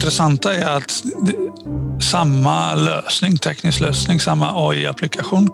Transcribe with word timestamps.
intressanta 0.00 0.54
är 0.54 0.76
att 0.76 1.04
samma 2.02 2.74
lösning, 2.74 3.38
teknisk 3.38 3.80
lösning, 3.80 4.20
samma 4.20 4.68
AI-applikation 4.68 5.50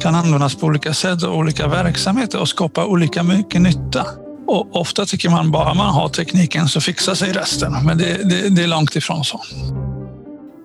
kan 0.00 0.14
användas 0.14 0.54
på 0.54 0.66
olika 0.66 0.94
sätt 0.94 1.22
och 1.22 1.36
olika 1.36 1.68
verksamheter 1.68 2.40
och 2.40 2.48
skapa 2.48 2.86
olika 2.86 3.22
mycket 3.22 3.60
nytta. 3.60 4.06
Och 4.46 4.76
ofta 4.76 5.06
tycker 5.06 5.30
man 5.30 5.50
bara 5.50 5.74
man 5.74 5.94
har 5.94 6.08
tekniken 6.08 6.68
så 6.68 6.80
fixar 6.80 7.14
sig 7.14 7.32
resten, 7.32 7.72
men 7.84 7.98
det, 7.98 8.28
det, 8.28 8.48
det 8.48 8.62
är 8.62 8.66
långt 8.66 8.96
ifrån 8.96 9.24
så. 9.24 9.40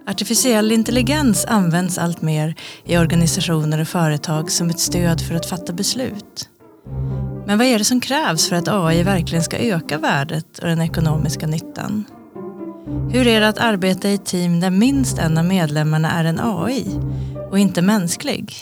Artificiell 0.08 0.72
intelligens 0.72 1.46
används 1.46 1.98
allt 1.98 2.22
mer 2.22 2.56
i 2.86 2.98
organisationer 2.98 3.82
och 3.82 3.88
företag 3.88 4.52
som 4.52 4.70
ett 4.70 4.80
stöd 4.80 5.22
för 5.22 5.36
att 5.36 5.46
fatta 5.46 5.74
beslut. 5.74 6.50
Men 7.48 7.58
vad 7.58 7.68
är 7.68 7.78
det 7.78 7.86
som 7.86 8.02
krävs 8.02 8.50
för 8.50 8.56
att 8.56 8.68
AI 8.68 9.04
verkligen 9.04 9.44
ska 9.44 9.58
öka 9.58 9.98
värdet 9.98 10.60
och 10.60 10.68
den 10.68 10.82
ekonomiska 10.82 11.48
nyttan? 11.48 12.06
Hur 12.86 13.28
är 13.28 13.42
det 13.42 13.48
att 13.48 13.58
arbeta 13.58 14.10
i 14.10 14.18
team 14.18 14.60
där 14.60 14.70
minst 14.70 15.18
en 15.18 15.38
av 15.38 15.46
medlemmarna 15.46 16.12
är 16.12 16.26
en 16.26 16.40
AI 16.40 16.86
och 17.52 17.60
inte 17.60 17.82
mänsklig? 17.82 18.54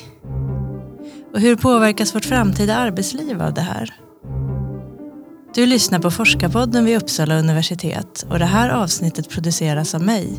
Och 1.34 1.40
hur 1.40 1.56
påverkas 1.56 2.16
vårt 2.16 2.26
framtida 2.26 2.76
arbetsliv 2.76 3.42
av 3.42 3.54
det 3.54 3.62
här? 3.62 3.94
Du 5.56 5.66
lyssnar 5.66 6.00
på 6.00 6.12
Forskarpodden 6.12 6.86
vid 6.86 6.98
Uppsala 6.98 7.40
universitet 7.40 8.26
och 8.30 8.40
det 8.40 8.46
här 8.46 8.70
avsnittet 8.70 9.30
produceras 9.30 9.96
av 9.96 10.02
mig, 10.02 10.34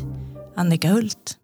Annika 0.55 0.87
Hult. 0.87 1.37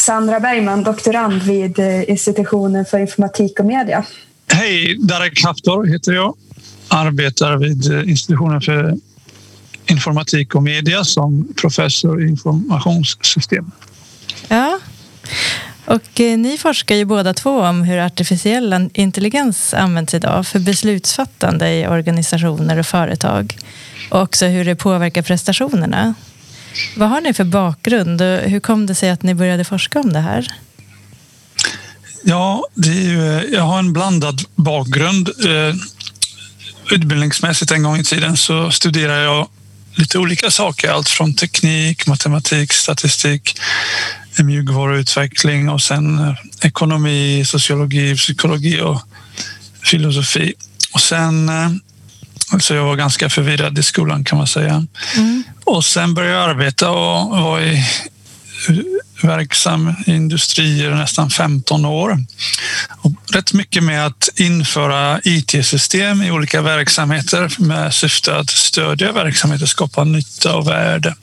Sandra 0.00 0.40
Bergman, 0.40 0.82
doktorand 0.82 1.42
vid 1.42 1.78
eh, 1.78 2.10
institutionen 2.10 2.84
för 2.84 2.98
informatik 2.98 3.60
och 3.60 3.66
media. 3.66 4.04
Hej, 4.52 4.96
Darek 5.00 5.44
Haftor 5.44 5.84
heter 5.84 6.12
jag. 6.12 6.36
Arbetar 6.88 7.56
vid 7.56 7.92
eh, 7.92 8.10
institutionen 8.10 8.60
för 8.60 8.96
informatik 9.86 10.54
och 10.54 10.62
media 10.62 11.04
som 11.04 11.48
professor 11.60 12.22
i 12.22 12.28
informationssystem. 12.28 13.70
Ja, 14.48 14.78
och 15.84 16.20
eh, 16.20 16.38
ni 16.38 16.58
forskar 16.58 16.94
ju 16.94 17.04
båda 17.04 17.34
två 17.34 17.60
om 17.60 17.82
hur 17.82 17.98
artificiell 17.98 18.90
intelligens 18.94 19.74
används 19.74 20.14
idag 20.14 20.46
för 20.46 20.58
beslutsfattande 20.58 21.74
i 21.74 21.86
organisationer 21.86 22.78
och 22.78 22.86
företag 22.86 23.58
och 24.10 24.22
också 24.22 24.46
hur 24.46 24.64
det 24.64 24.76
påverkar 24.76 25.22
prestationerna. 25.22 26.14
Vad 26.96 27.08
har 27.08 27.20
ni 27.20 27.34
för 27.34 27.44
bakgrund 27.44 28.22
och 28.22 28.38
hur 28.38 28.60
kom 28.60 28.86
det 28.86 28.94
sig 28.94 29.10
att 29.10 29.22
ni 29.22 29.34
började 29.34 29.64
forska 29.64 30.00
om 30.00 30.12
det 30.12 30.20
här? 30.20 30.46
Ja, 32.24 32.66
det 32.74 32.88
är 32.88 33.02
ju, 33.02 33.54
jag 33.54 33.62
har 33.62 33.78
en 33.78 33.92
blandad 33.92 34.40
bakgrund. 34.54 35.28
Eh, 35.28 35.74
utbildningsmässigt 36.90 37.70
en 37.70 37.82
gång 37.82 37.96
i 37.96 38.04
tiden 38.04 38.36
så 38.36 38.70
studerade 38.70 39.22
jag 39.22 39.48
lite 39.96 40.18
olika 40.18 40.50
saker. 40.50 40.90
Allt 40.90 41.08
från 41.08 41.34
teknik, 41.34 42.06
matematik, 42.06 42.72
statistik, 42.72 43.60
mjukvaruutveckling 44.44 45.68
och 45.68 45.82
sen 45.82 46.18
eh, 46.18 46.34
ekonomi, 46.62 47.44
sociologi, 47.46 48.16
psykologi 48.16 48.80
och 48.80 49.00
filosofi. 49.82 50.54
Och 50.92 51.00
sen 51.00 51.48
eh, 51.48 51.70
så 52.60 52.74
jag 52.74 52.84
var 52.84 52.96
ganska 52.96 53.30
förvirrad 53.30 53.78
i 53.78 53.82
skolan 53.82 54.24
kan 54.24 54.38
man 54.38 54.46
säga. 54.46 54.86
Mm. 55.16 55.42
Och 55.64 55.84
sen 55.84 56.14
började 56.14 56.34
jag 56.34 56.50
arbeta 56.50 56.90
och 56.90 57.42
var 57.42 57.60
i 57.60 57.84
verksam 59.22 59.94
i 60.06 60.12
industrier 60.12 60.90
nästan 60.90 61.30
15 61.30 61.84
år. 61.84 62.18
Och 62.98 63.12
rätt 63.32 63.52
mycket 63.52 63.82
med 63.82 64.06
att 64.06 64.28
införa 64.36 65.20
IT-system 65.24 66.22
i 66.22 66.30
olika 66.30 66.62
verksamheter 66.62 67.52
med 67.58 67.94
syfte 67.94 68.36
att 68.36 68.50
stödja 68.50 69.12
verksamheter, 69.12 69.66
skapa 69.66 70.04
nytta 70.04 70.56
och 70.56 70.68
värde. 70.68 71.14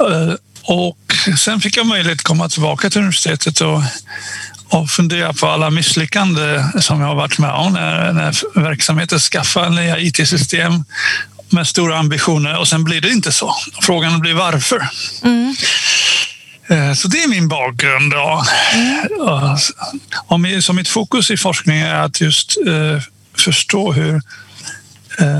Eh, 0.00 0.34
och 0.62 0.98
sen 1.38 1.60
fick 1.60 1.76
jag 1.76 1.86
möjlighet 1.86 2.18
att 2.18 2.24
komma 2.24 2.48
tillbaka 2.48 2.90
till 2.90 2.98
universitetet 2.98 3.60
och, 3.60 3.82
och 4.68 4.90
fundera 4.90 5.32
på 5.32 5.46
alla 5.46 5.70
misslyckanden 5.70 6.82
som 6.82 7.00
jag 7.00 7.08
har 7.08 7.14
varit 7.14 7.38
med 7.38 7.52
om 7.52 7.72
när, 7.72 8.12
när 8.12 8.60
verksamheter 8.60 9.18
skaffar 9.18 9.70
nya 9.70 9.98
IT-system 9.98 10.84
med 11.48 11.66
stora 11.66 11.98
ambitioner 11.98 12.58
och 12.58 12.68
sen 12.68 12.84
blir 12.84 13.00
det 13.00 13.08
inte 13.08 13.32
så. 13.32 13.54
Frågan 13.82 14.20
blir 14.20 14.34
varför. 14.34 14.88
Mm. 15.22 15.54
Så 16.96 17.08
det 17.08 17.22
är 17.22 17.28
min 17.28 17.48
bakgrund. 17.48 18.12
Då. 18.12 18.44
Mm. 20.34 20.62
Så 20.62 20.72
mitt 20.72 20.88
fokus 20.88 21.30
i 21.30 21.36
forskningen 21.36 21.86
är 21.86 22.00
att 22.00 22.20
just 22.20 22.56
förstå 23.38 23.92
hur 23.92 24.22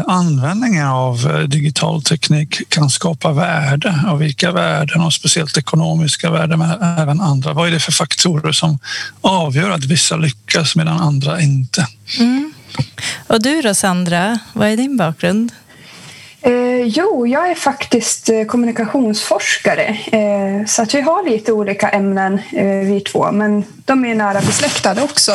användningen 0.07 0.87
av 0.87 1.47
digital 1.49 2.03
teknik 2.03 2.63
kan 2.69 2.91
skapa 2.91 3.33
värde 3.33 4.05
och 4.13 4.23
vilka 4.23 4.53
värden 4.53 5.01
och 5.01 5.13
speciellt 5.13 5.57
ekonomiska 5.57 6.31
värden 6.31 6.59
men 6.59 6.71
även 6.99 7.21
andra. 7.21 7.53
Vad 7.53 7.69
är 7.69 7.73
det 7.73 7.81
för 7.81 7.93
faktorer 7.93 8.53
som 8.53 8.79
avgör 9.21 9.71
att 9.71 9.85
vissa 9.85 10.17
lyckas 10.17 10.77
medan 10.77 11.01
andra 11.01 11.41
inte? 11.41 11.87
Mm. 12.19 12.53
Och 13.27 13.43
du 13.43 13.63
då 13.63 13.75
Sandra, 13.75 14.39
vad 14.53 14.69
är 14.69 14.77
din 14.77 14.97
bakgrund? 14.97 15.53
Eh, 16.43 16.83
jo, 16.83 17.27
jag 17.27 17.51
är 17.51 17.55
faktiskt 17.55 18.29
eh, 18.29 18.45
kommunikationsforskare. 18.45 19.97
Eh, 20.13 20.67
så 20.67 20.83
att 20.83 20.95
vi 20.95 21.01
har 21.01 21.31
lite 21.31 21.53
olika 21.53 21.89
ämnen 21.89 22.41
eh, 22.53 22.65
vi 22.65 23.01
två, 23.01 23.33
men 23.33 23.65
de 23.85 24.05
är 24.05 24.15
nära 24.15 24.41
besläktade 24.41 25.03
också. 25.03 25.33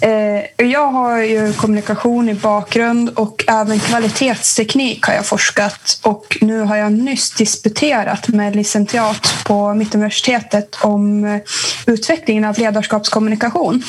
Eh, 0.00 0.66
jag 0.66 0.86
har 0.86 1.18
ju 1.18 1.52
kommunikation 1.52 2.28
i 2.28 2.34
bakgrund 2.34 3.08
och 3.08 3.44
även 3.48 3.80
kvalitetsteknik 3.80 5.06
har 5.06 5.14
jag 5.14 5.26
forskat. 5.26 5.98
Och 6.02 6.38
nu 6.40 6.60
har 6.60 6.76
jag 6.76 6.92
nyss 6.92 7.30
disputerat 7.30 8.28
med 8.28 8.56
licentiat 8.56 9.34
på 9.44 9.74
Mittuniversitetet 9.74 10.76
om 10.80 11.24
eh, 11.24 11.40
utvecklingen 11.86 12.44
av 12.44 12.58
ledarskapskommunikation. 12.58 13.82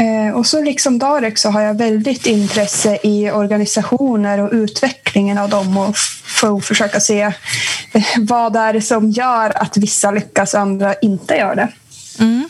Eh, 0.00 0.34
och 0.34 0.46
så 0.46 0.62
liksom 0.62 0.98
Darek 0.98 1.38
så 1.38 1.50
har 1.50 1.60
jag 1.60 1.74
väldigt 1.74 2.26
intresse 2.26 2.98
i 3.02 3.30
organisationer 3.30 4.38
och 4.38 4.52
utvecklingen 4.52 5.38
av 5.38 5.48
dem 5.48 5.76
och 5.78 5.96
får 6.24 6.60
försöka 6.60 7.00
se 7.00 7.20
eh, 7.92 8.02
vad 8.18 8.52
det 8.52 8.58
är 8.58 8.80
som 8.80 9.10
gör 9.10 9.62
att 9.62 9.76
vissa 9.76 10.10
lyckas 10.10 10.54
och 10.54 10.60
andra 10.60 10.94
inte 10.94 11.34
gör 11.34 11.54
det. 11.54 11.68
Mm. 12.18 12.48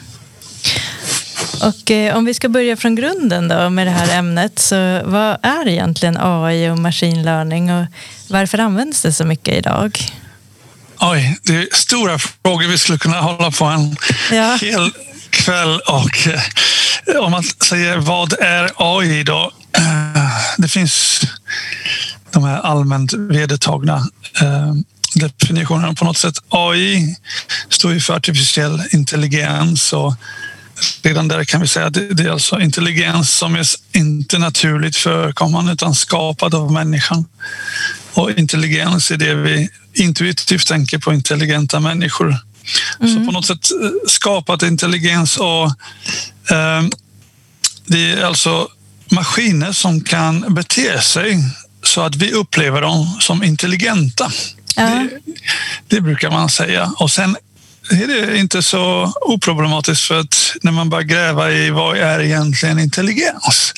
Och 1.62 1.90
eh, 1.90 2.16
om 2.16 2.24
vi 2.24 2.34
ska 2.34 2.48
börja 2.48 2.76
från 2.76 2.94
grunden 2.94 3.48
då 3.48 3.70
med 3.70 3.86
det 3.86 3.90
här 3.90 4.18
ämnet, 4.18 4.58
så 4.58 5.00
vad 5.04 5.38
är 5.42 5.68
egentligen 5.68 6.16
AI 6.20 6.70
och 6.70 6.78
machine 6.78 7.22
learning 7.22 7.72
och 7.72 7.86
varför 8.28 8.58
används 8.58 9.02
det 9.02 9.12
så 9.12 9.24
mycket 9.24 9.54
idag? 9.54 9.98
Oj, 11.00 11.38
det 11.42 11.56
är 11.56 11.68
stora 11.72 12.18
frågor. 12.18 12.68
Vi 12.68 12.78
skulle 12.78 12.98
kunna 12.98 13.20
hålla 13.20 13.50
på 13.50 13.64
en 13.64 13.96
ja. 14.32 14.58
hel 14.60 14.90
kväll 15.30 15.80
och 15.80 16.28
eh, 16.28 17.20
om 17.20 17.30
man 17.32 17.42
säger 17.42 17.96
vad 17.96 18.32
är 18.32 18.70
AI 18.76 19.22
då? 19.22 19.52
Eh, 19.76 20.30
det 20.58 20.68
finns 20.68 21.22
de 22.30 22.44
här 22.44 22.60
allmänt 22.60 23.12
vedertagna 23.12 24.08
eh, 24.40 24.74
definitionerna 25.14 25.94
på 25.94 26.04
något 26.04 26.18
sätt. 26.18 26.34
AI 26.48 27.16
står 27.68 27.92
ju 27.92 28.00
för 28.00 28.14
artificiell 28.14 28.82
intelligens 28.90 29.92
och 29.92 30.14
redan 31.02 31.28
där 31.28 31.44
kan 31.44 31.60
vi 31.60 31.68
säga 31.68 31.86
att 31.86 31.94
det 31.94 32.20
är 32.20 32.30
alltså 32.30 32.60
intelligens 32.60 33.32
som 33.32 33.54
är 33.54 33.66
inte 33.92 34.38
naturligt 34.38 34.96
förekommande 34.96 35.72
utan 35.72 35.94
skapad 35.94 36.54
av 36.54 36.72
människan. 36.72 37.24
Och 38.12 38.30
intelligens 38.30 39.10
är 39.10 39.16
det 39.16 39.34
vi 39.34 39.68
intuitivt 39.94 40.66
tänker 40.66 40.98
på 40.98 41.12
intelligenta 41.12 41.80
människor. 41.80 42.36
Mm. 43.00 43.14
Så 43.14 43.26
på 43.26 43.32
något 43.32 43.46
sätt 43.46 43.70
eh, 43.82 43.90
skapat 44.06 44.62
intelligens 44.62 45.36
och 45.36 45.64
eh, 46.50 46.82
det 47.86 48.12
är 48.12 48.24
alltså 48.24 48.68
maskiner 49.10 49.72
som 49.72 50.00
kan 50.00 50.54
bete 50.54 51.00
sig 51.00 51.38
så 51.82 52.00
att 52.00 52.16
vi 52.16 52.32
upplever 52.32 52.80
dem 52.80 53.16
som 53.20 53.44
intelligenta. 53.44 54.30
Ja. 54.76 54.82
Det, 54.84 55.08
det, 55.88 56.00
brukar 56.00 56.30
man 56.30 56.48
säga. 56.48 56.92
Och 56.96 57.10
sen 57.10 57.36
är 57.90 58.06
det 58.06 58.38
inte 58.38 58.62
så 58.62 59.12
oproblematiskt 59.20 60.04
för 60.04 60.20
att 60.20 60.56
när 60.62 60.72
man 60.72 60.90
börjar 60.90 61.04
gräva 61.04 61.50
i 61.50 61.70
vad 61.70 61.98
är 61.98 62.20
egentligen 62.20 62.78
intelligens? 62.78 63.72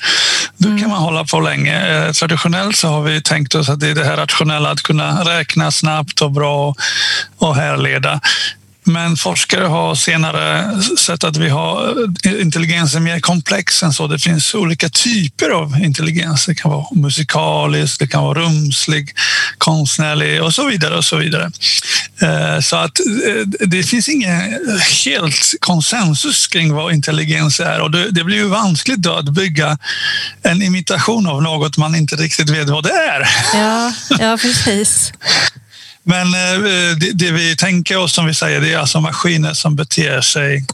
Då 0.57 0.69
kan 0.69 0.79
mm. 0.79 0.91
man 0.91 1.03
hålla 1.03 1.25
på 1.25 1.41
länge. 1.41 2.07
Eh, 2.07 2.13
traditionellt 2.13 2.77
så 2.77 2.89
har 2.89 3.03
vi 3.03 3.23
tänkt 3.23 3.55
oss 3.55 3.69
att 3.69 3.81
det 3.81 3.89
är 3.89 3.95
det 3.95 4.05
här 4.05 4.17
rationella 4.17 4.71
att 4.71 4.83
kunna 4.83 5.25
räkna 5.25 5.71
snabbt 5.71 6.21
och 6.21 6.31
bra 6.31 6.75
och 7.39 7.57
härleda. 7.57 8.21
Men 8.85 9.17
forskare 9.17 9.65
har 9.65 9.95
senare 9.95 10.83
sett 10.99 11.25
att 11.25 11.37
vi 11.37 11.49
har 11.49 11.97
eh, 12.25 12.41
intelligensen 12.41 13.03
mer 13.03 13.21
komplex 13.21 13.83
än 13.83 13.93
så. 13.93 14.07
Det 14.07 14.19
finns 14.19 14.55
olika 14.55 14.89
typer 14.89 15.51
av 15.51 15.77
intelligens. 15.83 16.47
Det 16.47 16.55
kan 16.55 16.71
vara 16.71 16.87
musikalisk, 16.95 17.99
det 17.99 18.07
kan 18.07 18.23
vara 18.23 18.41
rumslig, 18.41 19.15
konstnärlig 19.59 20.43
och 20.43 20.55
så 20.55 20.67
vidare. 20.67 20.97
och 20.97 21.05
Så 21.05 21.17
vidare. 21.17 21.51
Eh, 22.23 22.61
så 22.61 22.77
att 22.77 23.01
eh, 23.01 23.67
det 23.67 23.83
finns 23.83 24.09
ingen 24.09 24.41
helt 25.05 25.55
konsensus 25.61 26.47
kring 26.47 26.75
vad 26.75 26.93
intelligens 26.93 27.61
är 27.61 27.81
och 27.81 27.91
det 27.91 28.25
blir 28.25 28.37
ju 28.37 28.49
vanskligt 28.49 28.99
då 28.99 29.15
att 29.15 29.29
bygga 29.29 29.79
en 30.43 30.63
imitation 30.63 31.27
av 31.27 31.43
något 31.43 31.77
man 31.77 31.95
inte 31.95 32.17
riktigt 32.17 32.51
vet 32.51 32.69
vad 32.69 32.85
det 32.85 32.93
är. 32.93 33.29
Ja, 33.55 33.93
ja 34.19 34.39
precis. 34.43 35.13
Men 36.03 36.27
eh, 36.27 36.97
det, 37.01 37.13
det, 37.13 37.31
vi 37.31 37.57
tänker 37.57 37.97
oss, 37.97 38.13
som 38.13 38.27
vi 38.27 38.35
säger, 38.35 38.61
det 38.61 38.73
är 38.73 38.79
alltså 38.79 39.01
maskiner 39.01 39.55
som 39.55 39.77
beter 39.77 40.21
sig 40.21 40.67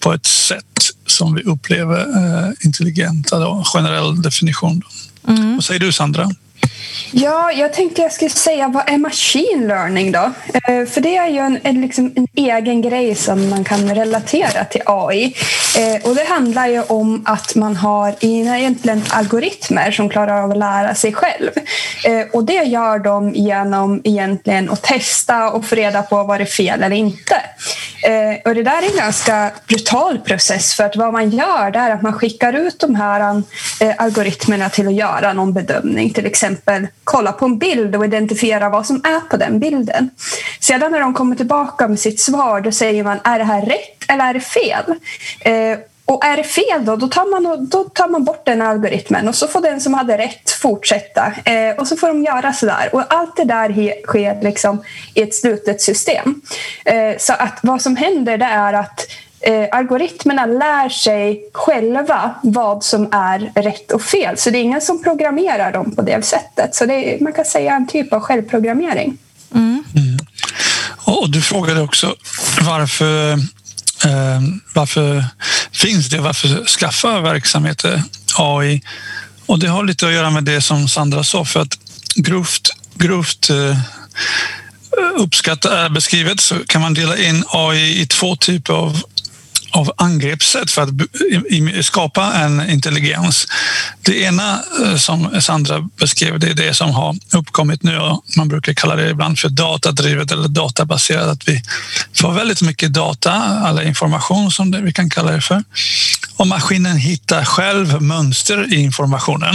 på 0.00 0.12
ett 0.12 0.26
sätt 0.26 0.64
som 1.06 1.34
vi 1.34 1.42
upplever 1.42 2.00
eh, 2.00 2.50
intelligenta, 2.64 3.38
då, 3.38 3.62
generell 3.74 4.22
definition. 4.22 4.82
Mm. 5.28 5.54
Vad 5.54 5.64
säger 5.64 5.80
du, 5.80 5.92
Sandra? 5.92 6.30
Ja, 7.14 7.52
jag 7.52 7.72
tänkte 7.72 8.02
jag 8.02 8.12
skulle 8.12 8.30
säga 8.30 8.68
vad 8.68 8.90
är 8.90 8.98
machine 8.98 9.68
learning 9.68 10.12
då? 10.12 10.32
Eh, 10.68 10.86
för 10.86 11.00
det 11.00 11.16
är 11.16 11.28
ju 11.28 11.38
en, 11.38 11.58
en, 11.62 11.80
liksom 11.80 12.12
en, 12.16 12.26
egen 12.36 12.82
grej 12.82 13.14
som 13.14 13.50
man 13.50 13.64
kan 13.64 13.94
relatera 13.94 14.64
till 14.64 14.82
AI. 14.86 15.36
Eh, 15.78 16.08
och 16.08 16.14
det 16.14 16.24
handlar 16.24 16.66
ju 16.66 16.82
om 16.82 17.22
att 17.24 17.54
man 17.54 17.76
har 17.76 18.14
egentligen 18.20 19.02
algoritmer 19.10 19.90
som 19.90 20.08
klarar 20.08 20.42
av 20.44 20.50
att 20.50 20.58
lära 20.58 20.94
sig 20.94 21.12
själv. 21.12 21.50
Eh, 22.04 22.26
och 22.32 22.44
det 22.44 22.64
gör 22.64 22.98
de 22.98 23.34
genom 23.34 24.00
egentligen 24.04 24.70
att 24.70 24.82
testa 24.82 25.50
och 25.50 25.64
få 25.64 25.74
reda 25.74 26.02
på 26.02 26.22
vad 26.22 26.40
det 26.40 26.44
är 26.44 26.46
fel 26.46 26.82
eller 26.82 26.96
inte. 26.96 27.36
Eh, 28.02 28.40
och 28.44 28.54
det 28.54 28.62
där 28.62 28.82
är 28.82 28.90
en 28.90 28.96
ganska 28.96 29.50
brutal 29.66 30.18
process 30.18 30.74
för 30.74 30.84
att 30.84 30.96
vad 30.96 31.12
man 31.12 31.30
gör 31.30 31.76
är 31.76 31.90
att 31.90 32.02
man 32.02 32.12
skickar 32.12 32.52
ut 32.52 32.80
de 32.80 32.94
här 32.94 33.30
um, 33.30 33.44
eh, 33.80 33.94
algoritmerna 33.98 34.68
till 34.68 34.88
att 34.88 34.94
göra 34.94 35.32
någon 35.32 35.52
bedömning, 35.52 36.10
till 36.10 36.26
exempel 36.26 36.86
kolla 37.04 37.32
på 37.32 37.44
en 37.44 37.58
bild 37.58 37.96
och 37.96 38.04
identifiera 38.04 38.68
vad 38.68 38.86
som 38.86 38.96
är 38.96 39.20
på 39.20 39.36
den 39.36 39.58
bilden. 39.58 40.10
Sedan 40.60 40.92
när 40.92 41.00
de 41.00 41.14
kommer 41.14 41.36
tillbaka 41.36 41.88
med 41.88 42.00
sitt 42.00 42.20
svar 42.20 42.60
då 42.60 42.72
säger 42.72 43.04
man 43.04 43.18
är 43.24 43.38
det 43.38 43.44
här 43.44 43.62
rätt 43.62 44.04
eller 44.08 44.24
är 44.28 44.34
det 44.34 44.40
fel? 44.40 44.84
Eh, 45.40 45.78
och 46.04 46.24
är 46.24 46.36
det 46.36 46.44
fel 46.44 46.84
då, 46.84 46.96
då 46.96 47.08
tar, 47.08 47.30
man, 47.30 47.68
då 47.68 47.84
tar 47.84 48.08
man 48.08 48.24
bort 48.24 48.46
den 48.46 48.62
algoritmen 48.62 49.28
och 49.28 49.34
så 49.34 49.48
får 49.48 49.60
den 49.60 49.80
som 49.80 49.94
hade 49.94 50.18
rätt 50.18 50.50
fortsätta. 50.50 51.32
Eh, 51.44 51.76
och 51.78 51.88
så 51.88 51.96
får 51.96 52.08
de 52.08 52.24
göra 52.24 52.52
sådär. 52.52 52.88
Och 52.92 53.14
allt 53.14 53.36
det 53.36 53.44
där 53.44 53.68
he, 53.68 53.94
sker 54.06 54.42
liksom 54.42 54.84
i 55.14 55.22
ett 55.22 55.34
slutet 55.34 55.82
system. 55.82 56.40
Eh, 56.84 57.18
så 57.18 57.32
att 57.32 57.58
vad 57.62 57.82
som 57.82 57.96
händer 57.96 58.38
det 58.38 58.44
är 58.44 58.72
att 58.72 59.06
eh, 59.40 59.68
algoritmerna 59.72 60.46
lär 60.46 60.88
sig 60.88 61.50
själva 61.52 62.34
vad 62.42 62.84
som 62.84 63.08
är 63.12 63.52
rätt 63.54 63.92
och 63.92 64.02
fel. 64.02 64.38
Så 64.38 64.50
det 64.50 64.58
är 64.58 64.62
ingen 64.62 64.80
som 64.80 65.02
programmerar 65.02 65.72
dem 65.72 65.94
på 65.96 66.02
det 66.02 66.24
sättet. 66.24 66.74
Så 66.74 66.86
det 66.86 66.94
är, 66.94 67.20
man 67.20 67.32
kan 67.32 67.44
säga 67.44 67.74
en 67.74 67.86
typ 67.86 68.12
av 68.12 68.20
självprogrammering. 68.20 69.18
Mm. 69.54 69.84
Mm. 69.96 70.18
Och 71.04 71.30
du 71.30 71.42
frågade 71.42 71.80
också 71.80 72.14
varför 72.66 73.38
Ehm, 74.04 74.60
varför 74.74 75.24
finns 75.82 76.08
det? 76.08 76.18
Varför 76.18 76.66
skaffa 76.66 77.20
verksamheter 77.20 78.02
AI? 78.38 78.82
Och 79.46 79.58
det 79.58 79.68
har 79.68 79.84
lite 79.84 80.06
att 80.06 80.12
göra 80.12 80.30
med 80.30 80.44
det 80.44 80.60
som 80.60 80.88
Sandra 80.88 81.24
sa, 81.24 81.44
för 81.44 81.60
att 81.60 81.78
grovt, 82.14 82.70
grovt 82.94 83.50
eh, 83.50 83.78
uppskattat 85.16 85.72
uppskattat 85.72 85.92
beskrivet 85.92 86.40
så 86.40 86.54
kan 86.66 86.80
man 86.80 86.94
dela 86.94 87.18
in 87.18 87.44
AI 87.48 88.00
i 88.00 88.06
två 88.06 88.36
typer 88.36 88.72
av 88.72 89.02
av 89.72 89.92
angreppssätt 89.96 90.70
för 90.70 90.82
att 90.82 90.88
skapa 91.84 92.32
en 92.32 92.70
intelligens. 92.70 93.46
Det 94.02 94.20
ena 94.20 94.60
eh, 94.84 94.96
som 94.96 95.40
Sandra 95.40 95.88
beskrev, 96.00 96.38
det 96.38 96.48
är 96.50 96.54
det 96.54 96.74
som 96.74 96.90
har 96.90 97.16
uppkommit 97.32 97.82
nu 97.82 97.98
och 97.98 98.24
man 98.36 98.48
brukar 98.48 98.74
kalla 98.74 98.96
det 98.96 99.10
ibland 99.10 99.38
för 99.38 99.48
datadrivet 99.48 100.32
eller 100.32 100.48
databaserat. 100.48 101.28
Att 101.28 101.48
vi 101.48 101.62
får 102.14 102.32
väldigt 102.32 102.62
mycket 102.62 102.92
data, 102.92 103.32
all 103.32 103.82
information 103.82 104.50
som 104.50 104.70
det, 104.70 104.80
vi 104.80 104.92
kan 104.92 105.10
kalla 105.10 105.32
det 105.32 105.40
för. 105.40 105.64
Och 106.42 106.48
maskinen 106.48 106.96
hittar 106.96 107.44
själv 107.44 108.02
mönster 108.02 108.74
i 108.74 108.76
informationen 108.76 109.54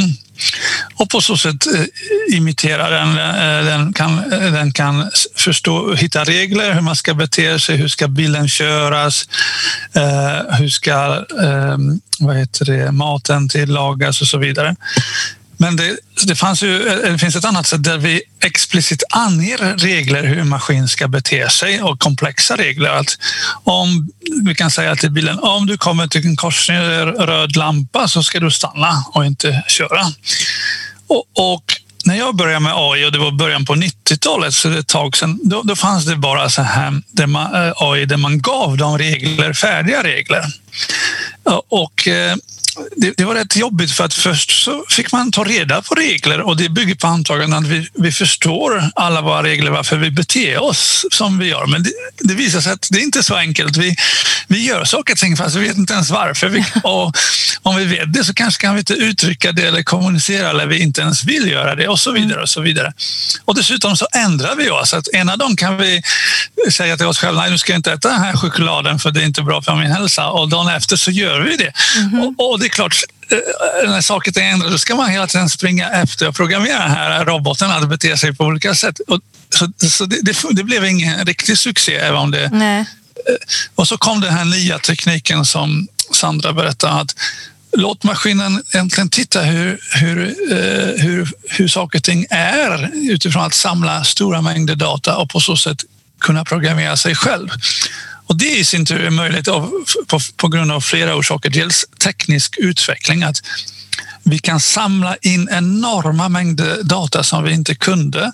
och 0.96 1.10
på 1.10 1.22
så 1.22 1.38
sätt 1.38 1.68
eh, 1.76 2.38
imiterar 2.38 2.92
den. 2.92 3.10
Eh, 3.10 3.66
den 3.66 3.94
kan, 3.94 4.34
eh, 4.34 4.54
den 4.54 4.72
kan 4.72 5.12
förstå, 5.36 5.94
hitta 5.94 6.24
regler, 6.24 6.74
hur 6.74 6.82
man 6.82 6.96
ska 6.96 7.14
bete 7.14 7.60
sig, 7.60 7.76
hur 7.76 7.88
ska 7.88 8.08
bilen 8.08 8.48
köras, 8.48 9.30
hur 10.60 10.70
ska 10.70 11.26
ehm, 11.44 12.00
vad 12.20 12.38
heter 12.38 12.66
det, 12.66 12.92
maten 12.92 13.50
tillagas 13.50 14.22
och 14.22 14.28
så 14.28 14.38
vidare. 14.38 14.76
Men 15.58 15.76
det, 15.76 15.98
det, 16.28 16.36
fanns 16.36 16.64
ju, 16.64 16.88
eh, 16.88 16.94
eh, 16.94 17.12
det 17.12 17.18
finns 17.18 17.36
ett 17.36 17.46
annat 17.46 17.68
sätt 17.68 17.84
där 17.84 17.98
vi 17.98 18.22
explicit 18.44 19.04
anger 19.10 19.78
regler 19.78 20.24
hur 20.24 20.40
en 20.40 20.50
maskin 20.50 20.88
ska 20.88 21.08
bete 21.08 21.50
sig 21.50 21.82
och 21.82 22.00
komplexa 22.00 22.58
regler. 22.58 22.90
Att 22.90 23.18
om 23.64 24.10
vi 24.44 24.56
kan 24.56 24.72
säga 24.72 24.96
till 24.96 25.12
bilen 25.12 25.40
om 25.40 25.66
du 25.66 25.78
kommer 25.78 26.08
till 26.08 26.26
en 26.26 26.36
korsning 26.36 26.78
röd 26.78 27.56
lampa 27.56 28.08
så 28.08 28.24
ska 28.24 28.40
du 28.40 28.52
stanna 28.52 29.04
och 29.14 29.26
inte 29.26 29.64
köra. 29.68 30.02
Och, 31.08 31.54
och 31.54 31.64
när 32.06 32.16
jag 32.16 32.36
började 32.36 32.60
med 32.60 32.74
AI 32.76 33.06
och 33.06 33.12
det 33.12 33.18
var 33.18 33.32
början 33.32 33.66
på 33.66 33.76
90-talet, 33.76 34.54
så 34.54 34.68
det 34.68 34.76
är 34.76 34.80
ett 34.80 34.88
tag 34.88 35.18
sedan, 35.18 35.40
då, 35.44 35.62
då 35.62 35.76
fanns 35.76 36.06
det 36.06 36.16
bara 36.16 36.50
så 36.50 36.62
här 36.62 37.02
där 37.12 37.28
man, 37.28 37.56
eh, 37.56 37.74
AI 37.76 38.06
där 38.06 38.18
man 38.18 38.42
gav 38.42 38.78
dem 38.78 38.98
regler, 38.98 39.54
färdiga 39.54 40.04
regler. 40.04 40.44
Och 41.70 42.08
det, 42.96 43.14
det, 43.18 43.26
var 43.26 43.36
rätt 43.36 43.56
jobbigt 43.56 43.92
för 43.92 44.04
att 44.04 44.14
först 44.14 44.64
så 44.64 44.86
fick 44.90 45.12
man 45.12 45.32
ta 45.32 45.44
reda 45.44 45.82
på 45.82 45.96
regler 45.96 46.42
och 46.42 46.58
det 46.58 46.70
bygger 46.70 46.96
på 46.96 47.08
antagandet 47.08 47.60
att 47.60 47.68
vi, 47.68 47.90
vi 47.94 48.12
förstår 48.12 48.92
alla 48.96 49.22
våra 49.22 49.44
regler 49.44 49.72
varför 49.72 49.98
vi 49.98 50.12
beter 50.12 50.62
oss 50.64 51.06
som 51.12 51.40
vi 51.40 51.48
gör. 51.48 51.66
Men 51.66 51.84
det, 51.84 51.92
det 52.20 52.34
visar 52.34 52.62
sig 52.62 52.72
att 52.72 52.88
det 52.92 53.00
är 53.00 53.04
inte 53.04 53.24
så 53.24 53.36
enkelt. 53.36 53.78
Vi, 53.78 53.96
vi 54.48 54.66
gör 54.66 54.86
saker 54.86 55.14
och 55.14 55.20
ting 55.20 55.38
fast 55.38 55.56
vi 55.56 55.68
vet 55.68 55.78
inte 55.78 55.94
ens 55.94 56.10
varför. 56.10 56.50
Vi, 56.50 56.66
och 56.84 57.16
om 57.62 57.76
vi 57.76 57.86
vet 57.86 58.14
det 58.14 58.24
så 58.24 58.34
kanske 58.34 58.62
kan 58.62 58.74
vi 58.74 58.80
inte 58.80 58.94
uttrycka 58.94 59.52
det 59.52 59.68
eller 59.68 59.84
kommunicera 59.84 60.50
eller 60.50 60.68
vi 60.68 60.80
inte 60.80 61.02
ens 61.02 61.24
vill 61.24 61.48
göra 61.52 61.76
det 61.76 61.88
och 61.88 62.00
så 62.00 62.12
vidare. 62.12 62.42
Och 62.42 62.50
så 62.50 62.62
vidare. 62.62 62.94
Och 63.46 63.56
dessutom 63.56 63.98
så 63.98 64.08
ändrar 64.16 64.56
vi 64.56 64.70
oss. 64.70 64.94
Att 64.94 65.08
ena 65.08 65.38
dagen 65.38 65.56
kan 65.56 65.78
vi 65.78 66.02
säga 66.72 66.98
till 66.98 67.06
oss 67.06 67.20
själva, 67.20 67.42
nej 67.42 67.52
nu 67.52 67.58
ska 67.58 67.72
jag 67.72 67.80
inte 67.80 67.92
äta 67.92 68.10
den 68.10 68.20
här 68.20 68.34
chokladen 68.34 69.00
för 69.00 69.12
det 69.12 69.22
är 69.22 69.26
inte 69.26 69.42
bra 69.42 69.62
för 69.62 69.76
min 69.76 69.92
hälsa. 69.92 70.30
Och 70.30 70.50
dagen 70.50 70.68
efter 70.68 70.96
så 70.96 71.12
gör 71.12 71.40
vi 71.40 71.58
det. 71.58 71.74
Mm 71.98 72.10
-hmm. 72.10 72.36
och, 72.38 72.52
och 72.52 72.60
det 72.60 72.67
är 72.68 72.72
klart, 72.72 72.96
eh, 73.32 73.90
när 73.90 74.02
saker 74.02 74.40
ändras 74.40 74.72
då 74.72 74.78
ska 74.78 74.96
man 74.96 75.10
hela 75.10 75.28
tiden 75.28 75.50
springa 75.50 75.90
efter 75.90 76.28
och 76.28 76.36
programmera 76.36 76.80
här 76.80 77.26
roboten 77.26 77.72
att 77.72 77.90
bete 77.90 78.18
sig 78.18 78.36
på 78.36 78.44
olika 78.46 78.76
sätt. 78.76 79.00
Och, 79.08 79.20
så, 79.50 79.88
så 79.90 80.06
det, 80.06 80.22
det, 80.22 80.38
det, 80.52 80.64
blev 80.64 80.86
ingen 80.86 81.26
riktig 81.26 81.58
succé. 81.58 81.96
Även 81.96 82.20
om 82.20 82.32
det, 82.32 82.50
Nej. 82.54 82.80
Eh, 82.80 83.36
och 83.76 83.88
så 83.88 83.98
kom 83.98 84.22
den 84.22 84.34
här 84.34 84.46
nya 84.46 84.80
tekniken 84.80 85.46
som 85.46 85.88
Sandra 86.12 86.54
berättade 86.54 86.94
att 86.94 87.16
låt 87.72 88.04
maskinen 88.04 88.64
egentligen 88.74 89.10
titta 89.10 89.42
hur, 89.42 89.80
hur, 89.92 90.36
eh, 90.52 91.04
hur, 91.04 91.32
hur 91.50 91.68
saker 91.68 92.00
och 92.00 92.04
ting 92.04 92.26
är 92.30 92.92
utifrån 92.94 93.44
att 93.44 93.54
samla 93.54 94.04
stora 94.04 94.42
mängder 94.42 94.76
data 94.76 95.18
och 95.18 95.30
på 95.30 95.40
så 95.40 95.58
sätt 95.58 95.84
kunna 96.20 96.46
programmera 96.46 96.98
sig 96.98 97.16
själv. 97.16 97.50
Och 98.28 98.38
det 98.38 98.58
i 98.58 98.64
sin 98.64 98.86
tur 98.86 99.06
är 99.06 99.10
möjligt 99.10 99.48
av, 99.48 99.72
på, 100.08 100.20
på 100.36 100.48
grund 100.48 100.72
av 100.72 100.82
flera 100.82 101.16
orsaker. 101.16 101.50
Dels 101.50 101.86
teknisk 102.00 102.56
utveckling, 102.58 103.24
att 103.24 103.42
vi 104.24 104.40
kan 104.40 104.60
samla 104.60 105.16
in 105.22 105.50
enorma 105.52 106.30
mängder 106.30 106.84
data 106.84 107.24
som 107.24 107.44
vi 107.44 107.54
inte 107.54 107.76
kunde. 107.76 108.32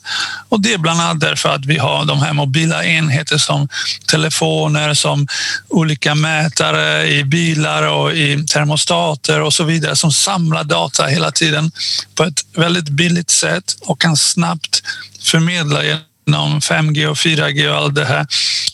Och 0.50 0.62
det 0.62 0.74
är 0.74 0.78
bland 0.78 1.02
annat 1.02 1.20
därför 1.20 1.50
att 1.50 1.66
vi 1.66 1.78
har 1.78 2.06
de 2.06 2.20
här 2.20 2.34
mobila 2.34 2.86
enheter 2.86 3.38
som 3.38 3.68
telefoner, 4.08 4.94
som 4.94 5.28
olika 5.70 6.16
mätare 6.16 7.10
i 7.10 7.24
bilar 7.24 7.84
och 7.84 8.14
i 8.14 8.46
termostater 8.46 9.42
och 9.42 9.54
så 9.54 9.64
vidare 9.64 9.96
som 9.96 10.12
samlar 10.12 10.64
data 10.64 11.06
hela 11.06 11.32
tiden 11.32 11.72
på 12.16 12.24
ett 12.24 12.46
väldigt 12.56 12.90
billigt 12.90 13.30
sätt 13.30 13.76
och 13.82 14.02
kan 14.02 14.18
snabbt 14.18 14.82
förmedla 15.22 15.84
inom 16.28 16.60
5G 16.60 17.06
och 17.06 17.18
4G 17.18 17.70
och 17.70 17.76
allt 17.76 17.96
det 17.96 18.06
här 18.06 18.28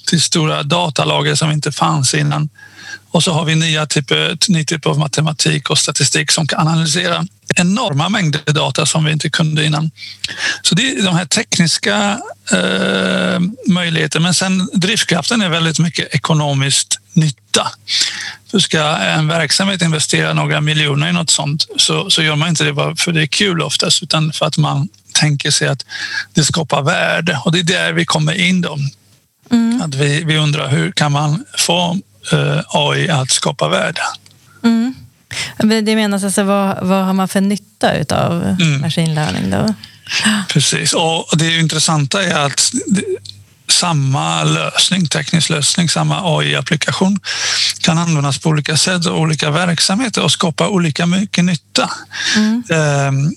till 0.08 0.22
stora 0.22 0.64
datalager 0.64 1.36
som 1.36 1.52
inte 1.52 1.72
fanns 1.72 2.14
innan. 2.14 2.50
Och 3.12 3.24
så 3.24 3.34
har 3.34 3.46
vi 3.46 3.56
nya 3.56 3.86
typer, 3.86 4.38
ny 4.48 4.66
typ 4.66 4.86
av 4.86 5.00
matematik 5.00 5.70
och 5.70 5.78
statistik 5.78 6.32
som 6.32 6.48
kan 6.48 6.68
analysera 6.68 7.26
enorma 7.56 8.10
mängder 8.10 8.54
data 8.54 8.86
som 8.86 9.06
vi 9.06 9.12
inte 9.12 9.30
kunde 9.30 9.66
innan. 9.66 9.92
Så 10.62 10.76
det 10.76 10.90
är 10.90 11.04
de 11.04 11.16
här 11.16 11.26
tekniska 11.26 12.20
eh, 12.52 13.40
möjligheterna. 13.68 14.24
Men 14.24 14.34
sen 14.34 14.70
drivkraften 14.74 15.42
är 15.42 15.50
väldigt 15.50 15.80
mycket 15.80 16.16
ekonomiskt 16.16 17.00
nytta. 17.14 17.68
För 18.52 18.60
ska 18.60 18.82
en 18.98 19.28
verksamhet 19.28 19.82
investera 19.82 20.34
några 20.34 20.62
miljoner 20.62 21.10
i 21.10 21.14
något 21.14 21.30
sånt 21.30 21.68
så, 21.78 22.10
så 22.10 22.22
gör 22.22 22.36
man 22.36 22.50
inte 22.50 22.64
det 22.64 22.74
bara 22.74 22.96
för 22.96 23.12
det 23.12 23.22
är 23.22 23.28
kul 23.28 23.62
oftast 23.62 24.04
utan 24.04 24.34
för 24.34 24.46
att 24.46 24.58
man 24.58 24.90
tänker 25.20 25.52
sig 25.52 25.68
att 25.68 25.86
det 26.34 26.44
skapar 26.44 26.82
värde 26.82 27.42
och 27.46 27.52
det 27.52 27.60
är 27.60 27.64
där 27.64 27.94
vi 27.94 28.06
kommer 28.06 28.34
in 28.34 28.62
då. 28.62 28.78
Mm. 29.52 29.82
Att 29.82 29.96
vi, 29.96 30.24
vi 30.24 30.38
undrar 30.38 30.70
hur 30.70 30.92
kan 30.92 31.12
man 31.12 31.46
få 31.58 31.98
eh, 32.32 32.62
AI 32.68 33.10
att 33.10 33.32
skapa 33.32 33.68
värde? 33.70 34.02
Mm. 34.64 34.96
Det 35.58 35.96
menas 35.96 36.24
alltså 36.24 36.44
vad, 36.44 36.88
vad 36.88 37.06
har 37.06 37.14
man 37.14 37.28
för 37.28 37.42
nytta 37.42 38.18
av 38.28 38.44
mm. 38.62 38.82
machine 38.82 39.16
learning 39.16 39.50
då? 39.52 39.74
Precis, 40.48 40.94
och 40.94 41.28
det 41.38 41.60
intressanta 41.60 42.24
är 42.24 42.46
att 42.46 42.72
samma 43.72 44.44
lösning, 44.44 45.08
teknisk 45.08 45.50
lösning, 45.50 45.90
samma 45.90 46.38
AI-applikation 46.38 47.20
kan 47.80 47.98
användas 47.98 48.38
på 48.40 48.50
olika 48.50 48.78
sätt 48.78 49.06
och 49.06 49.20
olika 49.20 49.52
verksamheter 49.52 50.24
och 50.24 50.32
skapa 50.32 50.68
olika 50.68 51.06
mycket 51.06 51.46
nytta. 51.46 51.90
Mm. 52.36 52.64
Ehm, 52.70 53.34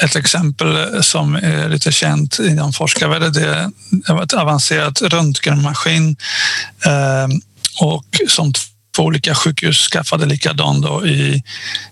ett 0.00 0.16
exempel 0.16 1.02
som 1.04 1.34
är 1.34 1.68
lite 1.68 1.92
känt 1.92 2.38
inom 2.38 2.72
forskarvärlden 2.72 3.32
det 3.32 3.70
är 4.06 4.22
ett 4.22 4.32
avancerat 4.32 5.02
röntgenmaskin 5.02 6.16
ehm, 6.86 7.30
och 7.80 8.04
som 8.28 8.52
på 8.96 9.02
olika 9.02 9.34
sjukhus 9.34 9.88
skaffade 9.88 10.26
likadan 10.26 10.80
då 10.80 11.06
i 11.06 11.42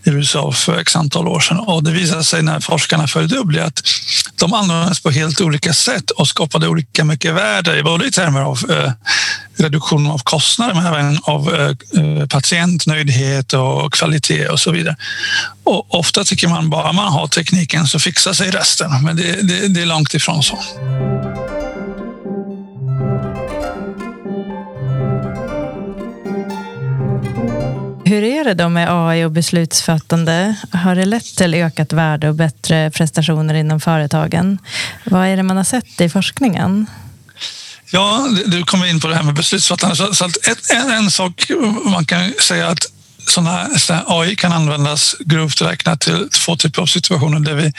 USA 0.04 0.52
för 0.52 0.78
x 0.78 0.96
antal 0.96 1.28
år 1.28 1.40
sedan. 1.40 1.58
Och 1.58 1.84
det 1.84 1.90
visade 1.90 2.24
sig 2.24 2.42
när 2.42 2.60
forskarna 2.60 3.06
följde 3.06 3.36
upp 3.36 3.52
det 3.52 3.64
att 3.64 3.82
de 4.38 4.54
användes 4.54 5.00
på 5.00 5.10
helt 5.10 5.40
olika 5.40 5.72
sätt 5.72 6.10
och 6.10 6.28
skapade 6.28 6.68
olika 6.68 7.04
mycket 7.04 7.34
värde, 7.34 7.82
både 7.82 8.06
i 8.06 8.10
termer 8.10 8.40
av 8.40 8.70
eh, 8.70 8.92
reduktion 9.56 10.06
av 10.06 10.18
kostnader 10.18 10.74
men 10.74 10.86
även 10.86 11.18
av 11.22 11.54
eh, 11.54 11.68
eh 11.68 12.26
patientnöjdhet 12.26 13.52
och 13.52 13.92
kvalitet 13.92 14.48
och 14.48 14.60
så 14.60 14.70
vidare. 14.70 14.96
Och 15.64 15.94
ofta 15.94 16.24
tycker 16.24 16.48
man 16.48 16.70
bara 16.70 16.92
man 16.92 17.12
har 17.12 17.26
tekniken 17.26 17.86
så 17.86 17.98
fixar 17.98 18.32
sig 18.32 18.50
resten, 18.50 19.02
men 19.02 19.16
det, 19.16 19.42
det, 19.42 19.68
det 19.68 19.82
är 19.82 19.86
långt 19.86 20.14
ifrån 20.14 20.42
så. 20.42 20.58
Hur 28.12 28.24
är 28.24 28.44
det 28.44 28.54
då 28.54 28.68
med 28.68 28.88
AI 28.90 29.24
och 29.24 29.30
beslutsfattande? 29.30 30.56
Har 30.72 30.94
det 30.94 31.04
lett 31.04 31.36
till 31.36 31.54
ökat 31.54 31.92
värde 31.92 32.28
och 32.28 32.34
bättre 32.34 32.90
prestationer 32.90 33.54
inom 33.54 33.80
företagen? 33.80 34.58
Vad 35.04 35.26
är 35.26 35.36
det 35.36 35.42
man 35.42 35.56
har 35.56 35.64
sett 35.64 36.00
i 36.00 36.08
forskningen? 36.08 36.86
Ja, 37.90 38.28
du 38.46 38.64
kommer 38.64 38.86
in 38.86 39.00
på 39.00 39.08
det 39.08 39.14
här 39.14 39.22
med 39.22 39.34
beslutsfattande. 39.34 39.96
Så, 39.96 40.14
så 40.14 40.24
en, 40.74 40.90
en 40.90 41.10
sak 41.10 41.50
man 41.84 42.04
kan 42.04 42.32
säga 42.40 42.68
att 42.68 42.86
sådana 43.26 43.50
här 43.88 44.04
AI 44.06 44.36
kan 44.36 44.52
användas 44.52 45.16
grovt 45.20 45.62
räknat 45.62 46.00
till 46.00 46.28
två 46.44 46.56
typer 46.56 46.82
av 46.82 46.86
situationer 46.86 47.40
där 47.40 47.54
vi 47.54 47.72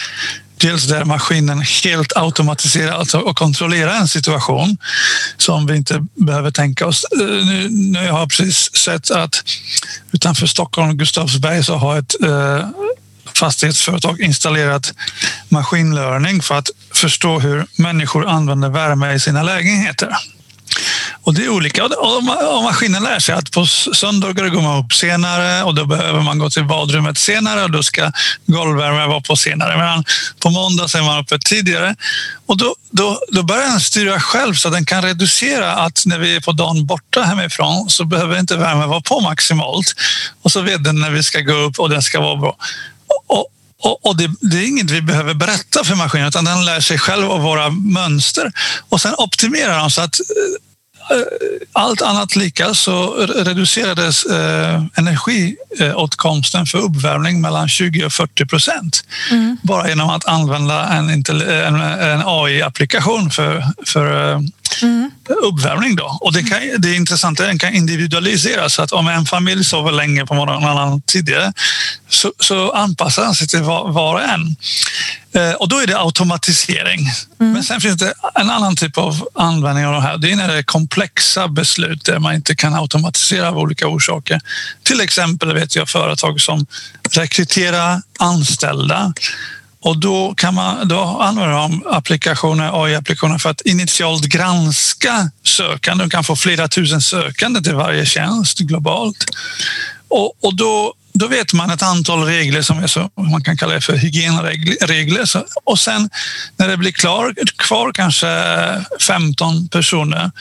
Dels 0.63 0.88
där 0.88 1.05
maskinen 1.05 1.62
helt 1.62 2.13
automatiserar 2.15 2.91
alltså 2.91 3.20
och 3.20 3.38
kontrollerar 3.38 3.93
en 3.93 4.08
situation 4.08 4.77
som 5.38 5.65
vi 5.65 5.75
inte 5.75 6.05
behöver 6.15 6.51
tänka 6.51 6.88
oss. 6.88 7.05
Eh, 7.20 7.27
nu, 7.27 7.67
nu 7.70 8.00
har 8.00 8.20
jag 8.20 8.29
precis 8.29 8.75
sett 8.75 9.12
att 9.12 9.43
utanför 10.12 10.48
Stockholm, 10.48 10.98
Gustavsberg, 10.98 11.63
så 11.63 11.75
har 11.75 12.00
ett 12.00 12.15
eh, 12.24 12.67
fastighetsföretag 13.34 14.22
installerat 14.22 14.93
maskinlärning 15.50 16.41
för 16.41 16.55
att 16.55 16.70
förstå 16.93 17.39
hur 17.39 17.65
människor 17.75 18.27
använder 18.27 18.70
värme 18.70 19.13
i 19.13 19.20
sina 19.20 19.43
lägenheter. 19.43 20.17
Och 21.24 21.34
det 21.34 21.44
är 21.44 21.50
olika. 21.50 21.86
Och 21.86 22.24
maskinen 22.63 23.03
lär 23.03 23.20
sig 23.20 23.36
att 23.36 23.51
på 23.51 23.65
söndagar 23.65 24.50
går 24.50 24.62
man 24.62 24.86
upp 24.86 24.94
senare 24.94 25.63
och 25.63 25.75
då 25.75 25.86
behöver 25.86 26.22
man 26.22 26.39
gå 26.39 26.50
till 26.50 26.65
badrummet 26.65 27.18
senare 27.18 27.63
och 27.63 27.72
då 27.72 27.84
ska 27.84 28.12
golvvärmen 28.46 29.10
vara 29.10 29.22
på 29.22 29.36
senare. 29.36 29.77
Men 29.77 30.03
på 30.39 30.50
måndag 30.50 30.88
så 30.88 30.98
är 30.98 31.01
man 31.01 31.20
uppe 31.20 31.39
tidigare 31.39 31.96
och 32.46 32.58
då, 32.58 32.75
då, 32.92 33.20
då 33.32 33.44
börjar 33.44 33.70
den 33.70 33.80
styra 33.80 34.20
själv 34.20 34.53
så 34.53 34.68
att 34.68 34.74
den 34.74 34.86
kan 34.86 35.01
reducera 35.01 35.74
att 35.74 36.03
när 36.06 36.20
vi 36.20 36.36
är 36.36 36.39
på 36.39 36.51
dagen 36.51 36.86
borta 36.86 37.22
hemifrån 37.22 37.89
så 37.89 38.06
behöver 38.06 38.39
inte 38.39 38.58
värmen 38.58 38.89
vara 38.89 39.01
på 39.01 39.20
maximalt. 39.20 39.94
Och 40.42 40.51
så 40.51 40.62
vet 40.62 40.84
den 40.84 41.00
när 41.00 41.10
vi 41.10 41.24
ska 41.24 41.39
gå 41.39 41.53
upp 41.53 41.80
och 41.80 41.89
den 41.89 42.01
ska 42.01 42.22
vara 42.22 42.36
bra. 42.36 42.56
Och, 43.27 43.48
och, 43.84 44.06
och 44.06 44.18
det, 44.18 44.32
det, 44.42 44.58
är 44.58 44.68
inget 44.68 44.89
vi 44.89 45.01
behöver 45.01 45.34
berätta 45.34 45.84
för 45.84 45.96
maskinen 45.96 46.27
utan 46.27 46.46
den 46.46 46.65
lär 46.65 46.80
sig 46.80 46.98
själv 47.00 47.32
av 47.32 47.42
våra 47.42 47.70
mönster 47.70 48.51
och 48.89 49.01
sen 49.01 49.13
optimerar 49.18 49.80
den 49.80 49.92
så 49.92 50.01
att 50.01 50.20
eh, 50.20 50.73
allt 51.74 52.01
annat 52.01 52.36
lika 52.36 52.74
så 52.74 53.13
reducerades 53.15 54.25
eh, 54.25 54.83
energiåtkomsten 54.95 56.65
för 56.65 56.77
uppvärmning 56.77 57.41
mellan 57.41 57.69
20 57.69 58.05
och 58.05 58.13
40 58.13 58.45
procent. 58.45 59.03
Mm. 59.31 59.57
Bara 59.63 59.89
genom 59.89 60.10
att 60.10 60.25
använda 60.25 60.88
en, 60.88 61.10
en, 61.10 61.75
en 61.81 62.22
AI-applikation 62.25 63.29
för, 63.29 63.63
för 63.86 64.31
eh, 64.33 64.39
mm. 64.82 65.12
uppvärmning. 65.44 65.96
Då. 65.96 66.18
Och 66.22 66.34
det, 66.34 66.44
kan, 66.44 66.60
det 66.77 66.89
är 66.89 66.96
intressant 66.96 67.39
att 67.39 67.48
den 67.48 67.60
kan 67.60 67.74
individualiseras. 67.74 68.74
Så 68.74 68.82
att 68.82 68.92
om 68.92 69.08
en 69.08 69.25
familj 69.25 69.63
sover 69.63 69.92
länge 69.92 70.25
på 70.25 70.34
morgonen 70.34 70.63
och 70.63 70.72
en 70.72 70.77
annan 70.77 71.01
tidigare 71.01 71.53
så, 72.10 72.34
så 72.39 72.72
anpassar 72.72 73.24
den 73.24 73.36
sig 73.36 73.48
till 73.48 73.62
var, 73.62 73.92
var 73.92 74.13
och 74.13 74.24
en. 74.24 74.56
Eh, 75.36 75.51
och 75.51 75.70
då 75.70 75.77
är 75.77 75.88
det 75.88 76.00
automatisering. 76.00 77.00
Mm. 77.39 77.53
Men 77.53 77.63
sen 77.63 77.82
finns 77.82 77.98
det 77.98 78.13
en 78.36 78.50
annan 78.50 78.75
typ 78.75 78.98
av 78.98 79.27
användning 79.36 79.86
av 79.86 79.94
det 79.94 80.01
här. 80.01 80.18
Det 80.18 80.32
är 80.32 80.36
när 80.36 80.48
det 80.48 80.58
är 80.58 80.63
komplexa 80.63 81.48
beslut 81.48 82.06
där 82.06 82.20
man 82.20 82.36
inte 82.36 82.56
kan 82.56 82.75
automatisera 82.75 83.50
av 83.50 83.58
olika 83.58 83.88
orsaker. 83.88 84.42
Till 84.84 85.01
exempel 85.01 85.53
vet 85.53 85.75
jag 85.75 85.89
företag 85.89 86.42
som 86.42 86.65
rekryterar 87.12 88.01
anställda 88.20 89.13
och 89.84 89.98
då, 89.98 90.34
kan 90.36 90.54
man, 90.54 90.88
då 90.88 91.00
använder 91.00 91.54
de 91.54 91.84
applikationer, 91.88 92.84
AI-applikationer 92.84 93.38
för 93.38 93.50
att 93.50 93.62
initialt 93.62 94.25
granska 94.25 95.32
sökande. 95.44 96.04
De 96.04 96.10
kan 96.10 96.24
få 96.24 96.36
flera 96.36 96.68
tusen 96.68 97.02
sökande 97.02 97.62
till 97.62 97.75
varje 97.75 98.06
tjänst 98.06 98.60
globalt. 98.60 99.25
Och, 100.08 100.44
och 100.44 100.56
då 100.56 100.94
då 101.13 101.28
vet 101.28 101.54
man 101.54 101.70
ett 101.70 101.82
antal 101.82 102.24
regler 102.24 102.62
som 102.62 102.80
är 102.84 102.88
så, 102.88 103.10
man 103.32 103.44
kan 103.44 103.58
kalla 103.58 103.74
det 103.74 103.82
för 103.82 103.96
hygienregler. 103.96 105.25
Och 105.63 105.80
sen 105.80 106.10
när 106.58 106.68
det 106.68 106.78
blir 106.78 106.92
klar, 106.92 107.34
kvar 107.58 107.92
kanske 107.92 108.28
15 109.02 109.68
personer, 109.68 110.32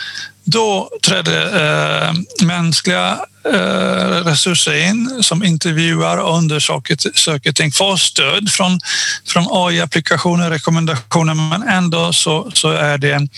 då 0.44 0.90
trädde 1.02 1.42
eh, 1.42 2.46
mänskliga 2.46 3.18
Eh, 3.44 4.24
resurser 4.24 4.88
in 4.88 5.22
som 5.22 5.44
intervjuar 5.44 6.18
och 6.18 6.38
undersöker 6.38 7.52
ting, 7.52 7.72
får 7.72 7.96
stöd 7.96 8.50
från, 8.50 8.80
från 9.26 9.46
AI-applikationer, 9.50 10.50
rekommendationer, 10.50 11.34
men 11.34 11.62
ändå 11.62 12.12
så, 12.12 12.50
så 12.54 12.70
är 12.70 12.98
det 12.98 13.28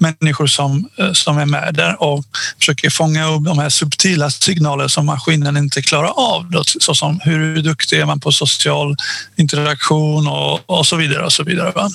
människor 0.00 0.46
som, 0.46 0.88
eh, 0.98 1.12
som 1.12 1.38
är 1.38 1.46
med 1.46 1.74
där 1.74 2.02
och 2.02 2.24
försöker 2.58 2.90
fånga 2.90 3.26
upp 3.26 3.44
de 3.44 3.58
här 3.58 3.68
subtila 3.68 4.30
signaler 4.30 4.88
som 4.88 5.06
maskinen 5.06 5.56
inte 5.56 5.82
klarar 5.82 6.12
av. 6.16 6.50
Då, 6.50 6.62
såsom 6.64 7.20
hur 7.24 7.62
duktig 7.62 8.00
är 8.00 8.06
man 8.06 8.20
på 8.20 8.32
social 8.32 8.96
interaktion 9.36 10.28
och, 10.28 10.70
och 10.70 10.86
så 10.86 10.96
vidare. 10.96 11.24
Och 11.24 11.32
så 11.32 11.42
vidare 11.42 11.70
va? 11.70 11.90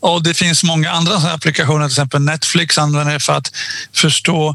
Och 0.00 0.22
det 0.22 0.34
finns 0.34 0.64
många 0.64 0.90
andra 0.90 1.14
applikationer, 1.14 1.86
till 1.86 1.92
exempel 1.92 2.20
Netflix 2.20 2.78
använder 2.78 3.12
det 3.12 3.20
för 3.20 3.32
att 3.32 3.52
förstå 3.94 4.54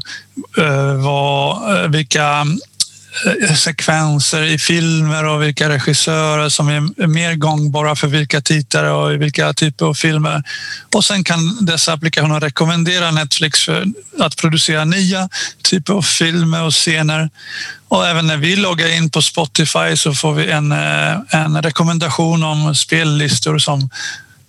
uh, 0.58 0.94
vad, 0.94 1.76
eh, 1.76 1.90
vilka 1.90 2.46
Eh, 3.24 3.54
sekvenser 3.54 4.42
i 4.42 4.58
filmer 4.58 5.24
och 5.24 5.42
vilka 5.42 5.68
regissörer 5.68 6.48
som 6.48 6.68
är 6.68 7.06
mer 7.06 7.34
gångbara 7.34 7.96
för 7.96 8.08
vilka 8.08 8.40
tittare 8.40 8.90
och 8.90 9.22
vilka 9.22 9.52
typer 9.52 9.86
av 9.86 9.94
filmer. 9.94 10.42
Och 10.94 11.04
sen 11.04 11.24
kan 11.24 11.64
dessa 11.64 11.92
applikationer 11.92 12.40
rekommendera 12.40 13.10
Netflix 13.10 13.64
för 13.64 13.84
att 14.18 14.36
producera 14.36 14.84
nya 14.84 15.28
typer 15.62 15.92
av 15.92 16.02
filmer 16.02 16.64
och 16.64 16.72
scener. 16.72 17.30
Och 17.88 18.06
även 18.06 18.26
när 18.26 18.36
vi 18.36 18.56
loggar 18.56 18.96
in 18.96 19.10
på 19.10 19.22
Spotify 19.22 19.96
så 19.96 20.14
får 20.14 20.34
vi 20.34 20.50
en, 20.50 20.72
eh, 20.72 21.16
en 21.30 21.62
rekommendation 21.62 22.44
om 22.44 22.74
spellistor 22.74 23.58
som 23.58 23.90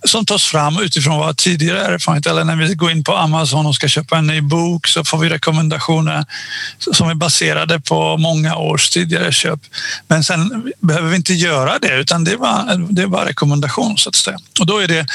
som 0.05 0.25
tas 0.25 0.43
fram 0.43 0.79
utifrån 0.79 1.17
våra 1.17 1.33
tidigare 1.33 1.85
erfarenheter. 1.85 2.29
Eller 2.29 2.43
när 2.43 2.55
vi 2.55 2.75
går 2.75 2.91
in 2.91 3.03
på 3.03 3.15
Amazon 3.15 3.65
och 3.65 3.75
ska 3.75 3.87
köpa 3.87 4.17
en 4.17 4.27
ny 4.27 4.41
bok 4.41 4.87
så 4.87 5.03
får 5.03 5.17
vi 5.17 5.29
rekommendationer 5.29 6.25
som 6.91 7.09
är 7.09 7.15
baserade 7.15 7.79
på 7.79 8.17
många 8.17 8.55
års 8.55 8.89
tidigare 8.89 9.31
köp. 9.31 9.59
Men 10.07 10.23
sen 10.23 10.71
behöver 10.79 11.09
vi 11.09 11.15
inte 11.15 11.33
göra 11.33 11.79
det 11.79 11.99
utan 11.99 12.23
det 12.23 12.31
är 12.31 12.37
bara, 12.37 12.75
det 12.75 13.01
är 13.01 13.07
bara 13.07 13.25
rekommendation 13.25 13.97
så 13.97 14.09
att 14.09 14.15
säga. 14.15 14.37
Och 14.59 14.65
då 14.65 14.77
är 14.77 14.87
det 14.87 15.07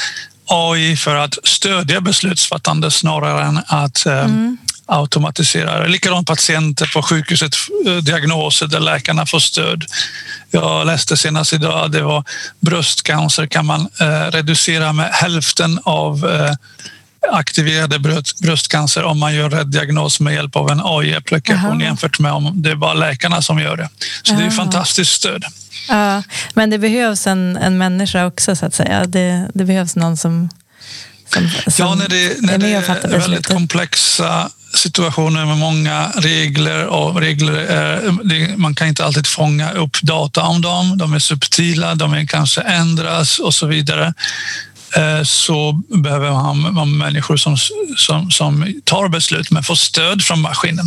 AI 0.45 0.95
för 0.95 1.15
att 1.15 1.37
stödja 1.43 2.01
beslutsfattande 2.01 2.91
snarare 2.91 3.43
än 3.43 3.59
att 3.67 4.05
eh, 4.05 4.19
mm 4.19 4.57
automatisera. 4.85 5.85
Likadant 5.85 6.27
patienter 6.27 6.91
på 6.93 7.01
sjukhuset, 7.01 7.55
eh, 7.87 7.95
diagnoser 7.95 8.67
där 8.67 8.79
läkarna 8.79 9.25
får 9.25 9.39
stöd. 9.39 9.85
Jag 10.51 10.85
läste 10.87 11.17
senast 11.17 11.53
idag 11.53 11.91
det 11.91 12.01
var 12.01 12.23
bröstcancer 12.59 13.47
kan 13.47 13.65
man 13.65 13.87
eh, 13.99 14.31
reducera 14.31 14.93
med 14.93 15.09
hälften 15.13 15.79
av 15.83 16.29
eh, 16.29 16.53
aktiverade 17.31 17.99
bröstcancer 18.41 19.03
om 19.03 19.19
man 19.19 19.35
gör 19.35 19.49
rätt 19.49 19.71
diagnos 19.71 20.19
med 20.19 20.33
hjälp 20.33 20.55
av 20.55 20.69
en 20.69 20.81
AI-applikation 20.83 21.81
jämfört 21.81 22.19
med 22.19 22.31
om 22.31 22.61
det 22.61 22.71
är 22.71 22.75
bara 22.75 22.93
läkarna 22.93 23.41
som 23.41 23.59
gör 23.59 23.77
det. 23.77 23.89
Så 24.23 24.33
Aha. 24.33 24.41
det 24.41 24.47
är 24.47 24.51
fantastiskt 24.51 25.11
stöd. 25.11 25.43
Ja, 25.87 26.23
men 26.53 26.69
det 26.69 26.77
behövs 26.77 27.27
en, 27.27 27.57
en 27.57 27.77
människa 27.77 28.25
också 28.25 28.55
så 28.55 28.65
att 28.65 28.75
säga. 28.75 29.05
Det, 29.05 29.47
det 29.53 29.65
behövs 29.65 29.95
någon 29.95 30.17
som, 30.17 30.49
som, 31.33 31.49
som 31.49 31.85
ja, 31.85 31.95
när 31.95 32.07
det, 32.07 32.41
när. 32.41 32.57
Det 32.57 32.73
är 32.73 33.07
väldigt 33.07 33.47
komplexa 33.47 34.49
situationer 34.73 35.45
med 35.45 35.57
många 35.57 36.11
regler 36.15 36.85
och 36.85 37.21
regler 37.21 37.53
eh, 37.53 38.09
är, 38.09 38.57
man 38.57 38.75
kan 38.75 38.87
inte 38.87 39.05
alltid 39.05 39.27
fånga 39.27 39.71
upp 39.71 40.01
data 40.01 40.43
om 40.43 40.61
dem. 40.61 40.97
De 40.97 41.13
är 41.13 41.19
subtila, 41.19 41.95
de 41.95 42.13
är 42.13 42.25
kanske 42.25 42.61
ändras 42.61 43.39
och 43.39 43.53
så 43.53 43.67
vidare. 43.67 44.13
Eh, 44.95 45.23
så 45.23 45.81
behöver 45.89 46.31
man, 46.71 46.97
människor 46.97 47.37
som, 47.37 47.57
som, 47.97 48.31
som 48.31 48.81
tar 48.83 49.07
beslut 49.07 49.51
men 49.51 49.63
får 49.63 49.75
stöd 49.75 50.23
från 50.23 50.41
maskinen. 50.41 50.85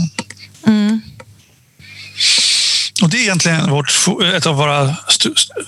Mm. 0.66 0.95
Och 3.06 3.10
det 3.10 3.16
är 3.16 3.22
egentligen 3.22 3.70
vårt, 3.70 3.92
ett 4.34 4.46
av 4.46 4.56
våra 4.56 4.96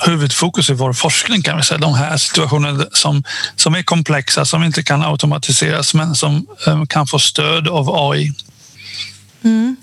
huvudfokus 0.07 0.71
i 0.71 0.73
vår 0.73 0.93
forskning 0.93 1.43
kan 1.43 1.57
vi 1.57 1.63
säga. 1.63 1.79
De 1.79 1.95
här 1.95 2.17
situationerna 2.17 2.85
som, 2.93 3.25
som 3.57 3.75
är 3.75 3.83
komplexa, 3.83 4.45
som 4.45 4.65
inte 4.65 4.83
kan 4.83 5.03
automatiseras 5.03 5.95
men 5.95 6.15
som 6.15 6.47
um, 6.67 6.87
kan 6.87 7.07
få 7.07 7.19
stöd 7.19 7.69
av 7.69 8.11
AI. 8.11 8.33
Mm. 9.45 9.77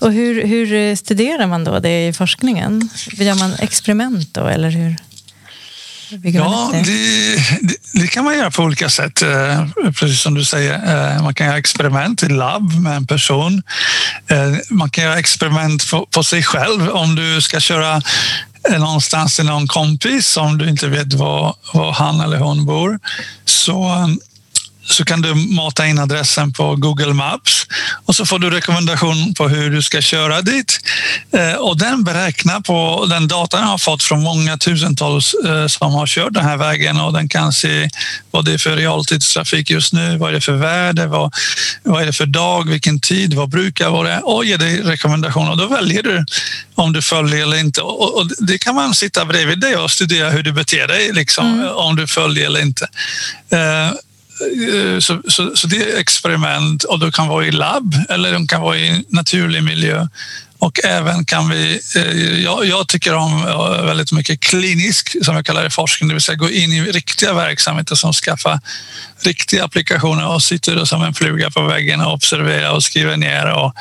Och 0.00 0.12
hur, 0.12 0.46
hur 0.46 0.72
eh, 0.72 0.96
studerar 0.96 1.46
man 1.46 1.64
då 1.64 1.78
det 1.78 2.08
i 2.08 2.12
forskningen? 2.12 2.90
Gör 3.12 3.34
man 3.34 3.52
experiment 3.54 4.34
då 4.34 4.46
eller 4.46 4.70
hur? 4.70 4.96
Ja, 6.22 6.70
det, 6.72 7.36
det, 7.60 7.76
det, 7.92 8.06
kan 8.06 8.24
man 8.24 8.38
göra 8.38 8.50
på 8.50 8.62
olika 8.62 8.88
sätt. 8.88 9.22
Eh, 9.22 9.66
precis 9.98 10.20
som 10.20 10.34
du 10.34 10.44
säger, 10.44 10.74
eh, 10.74 11.22
man 11.22 11.34
kan 11.34 11.46
göra 11.46 11.58
experiment 11.58 12.22
i 12.22 12.28
labb 12.28 12.72
med 12.74 12.96
en 12.96 13.06
person. 13.06 13.62
Eh, 14.26 14.54
man 14.70 14.90
kan 14.90 15.04
göra 15.04 15.18
experiment 15.18 15.90
på, 15.90 16.06
på 16.06 16.22
sig 16.22 16.42
själv 16.42 16.88
om 16.88 17.14
du 17.14 17.40
ska 17.40 17.60
köra 17.60 18.02
någonstans 18.78 19.36
till 19.36 19.44
någon 19.44 19.66
kompis 19.66 20.36
om 20.36 20.58
du 20.58 20.68
inte 20.68 20.88
vet 20.88 21.14
var, 21.14 21.54
var 21.72 21.92
han 21.92 22.20
eller 22.20 22.38
hon 22.38 22.66
bor. 22.66 22.98
Så 23.44 24.08
så 24.90 25.04
kan 25.04 25.22
du 25.22 25.34
mata 25.34 25.86
in 25.86 25.98
adressen 25.98 26.52
på 26.52 26.76
Google 26.76 27.14
Maps 27.14 27.66
och 28.04 28.16
så 28.16 28.26
får 28.26 28.38
du 28.38 28.50
rekommendation 28.50 29.34
på 29.34 29.48
hur 29.48 29.70
du 29.70 29.82
ska 29.82 30.00
köra 30.00 30.42
dit. 30.42 30.80
Eh, 31.32 31.52
och 31.52 31.78
den 31.78 32.04
beräknar 32.04 32.60
på 32.60 33.06
den 33.10 33.28
data 33.28 33.58
jag 33.58 33.66
har 33.66 33.78
fått 33.78 34.02
från 34.02 34.22
många 34.22 34.58
tusentals 34.58 35.34
eh, 35.34 35.66
som 35.66 35.92
har 35.92 36.06
kört 36.06 36.32
den 36.32 36.44
här 36.44 36.56
vägen 36.56 37.00
och 37.00 37.12
den 37.12 37.28
kan 37.28 37.52
se 37.52 37.88
vad 38.30 38.44
det 38.44 38.52
är 38.52 38.58
för 38.58 38.76
realtidstrafik 38.76 39.70
just 39.70 39.92
nu, 39.92 40.16
vad 40.16 40.30
är 40.30 40.34
det 40.34 40.40
för 40.40 40.52
väder, 40.52 41.06
vad, 41.06 41.34
vad 41.82 42.02
är 42.02 42.06
det 42.06 42.12
för 42.12 42.26
dag, 42.26 42.68
vilken 42.68 43.00
tid, 43.00 43.34
vad 43.34 43.48
brukar 43.48 43.90
vara 43.90 44.20
och 44.20 44.44
ge 44.44 44.56
dig 44.56 44.80
rekommendationer. 44.82 45.56
Då 45.56 45.66
väljer 45.66 46.02
du 46.02 46.24
om 46.74 46.92
du 46.92 47.02
följer 47.02 47.42
eller 47.42 47.56
inte. 47.56 47.82
Och 47.82 48.26
det 48.38 48.58
kan 48.58 48.74
man 48.74 48.94
sitta 48.94 49.24
bredvid 49.24 49.60
dig 49.60 49.76
och 49.76 49.90
studera 49.90 50.30
hur 50.30 50.42
du 50.42 50.52
beter 50.52 50.88
dig, 50.88 51.12
liksom, 51.12 51.46
mm. 51.46 51.68
om 51.68 51.96
du 51.96 52.06
följer 52.06 52.46
eller 52.46 52.60
inte. 52.60 52.86
Eh, 54.40 54.98
så, 54.98 55.22
så, 55.28 55.56
så, 55.56 55.66
det 55.66 55.76
är 55.76 55.98
experiment 55.98 56.84
och 56.84 56.98
de 56.98 57.12
kan 57.12 57.28
vara 57.28 57.46
i 57.46 57.50
labb 57.50 57.94
eller 58.08 58.32
de 58.32 58.46
kan 58.46 58.60
vara 58.60 58.78
i 58.78 59.04
naturlig 59.08 59.62
miljö. 59.62 60.08
Och 60.58 60.84
även 60.84 61.24
kan 61.24 61.48
vi, 61.48 61.80
eh, 61.96 62.42
jag, 62.44 62.66
jag 62.66 62.88
tycker 62.88 63.14
om 63.14 63.46
eh, 63.46 63.84
väldigt 63.84 64.12
mycket 64.12 64.40
klinisk, 64.40 65.16
som 65.24 65.36
jag 65.36 65.46
kallar 65.46 65.62
det, 65.62 65.70
forskning, 65.70 66.08
det 66.08 66.14
vill 66.14 66.22
säga 66.22 66.36
gå 66.36 66.50
in 66.50 66.72
i 66.72 66.82
riktiga 66.82 67.34
verksamheter 67.34 67.94
som 67.94 68.12
skaffar 68.12 68.60
riktiga 69.22 69.64
applikationer 69.64 70.28
och 70.28 70.42
sitter 70.42 70.84
som 70.84 71.02
en 71.02 71.14
fluga 71.14 71.50
på 71.50 71.62
väggen 71.62 72.00
och 72.00 72.12
observerar 72.12 72.72
och 72.72 72.82
skriver 72.82 73.16
ner. 73.16 73.46
Och, 73.46 73.74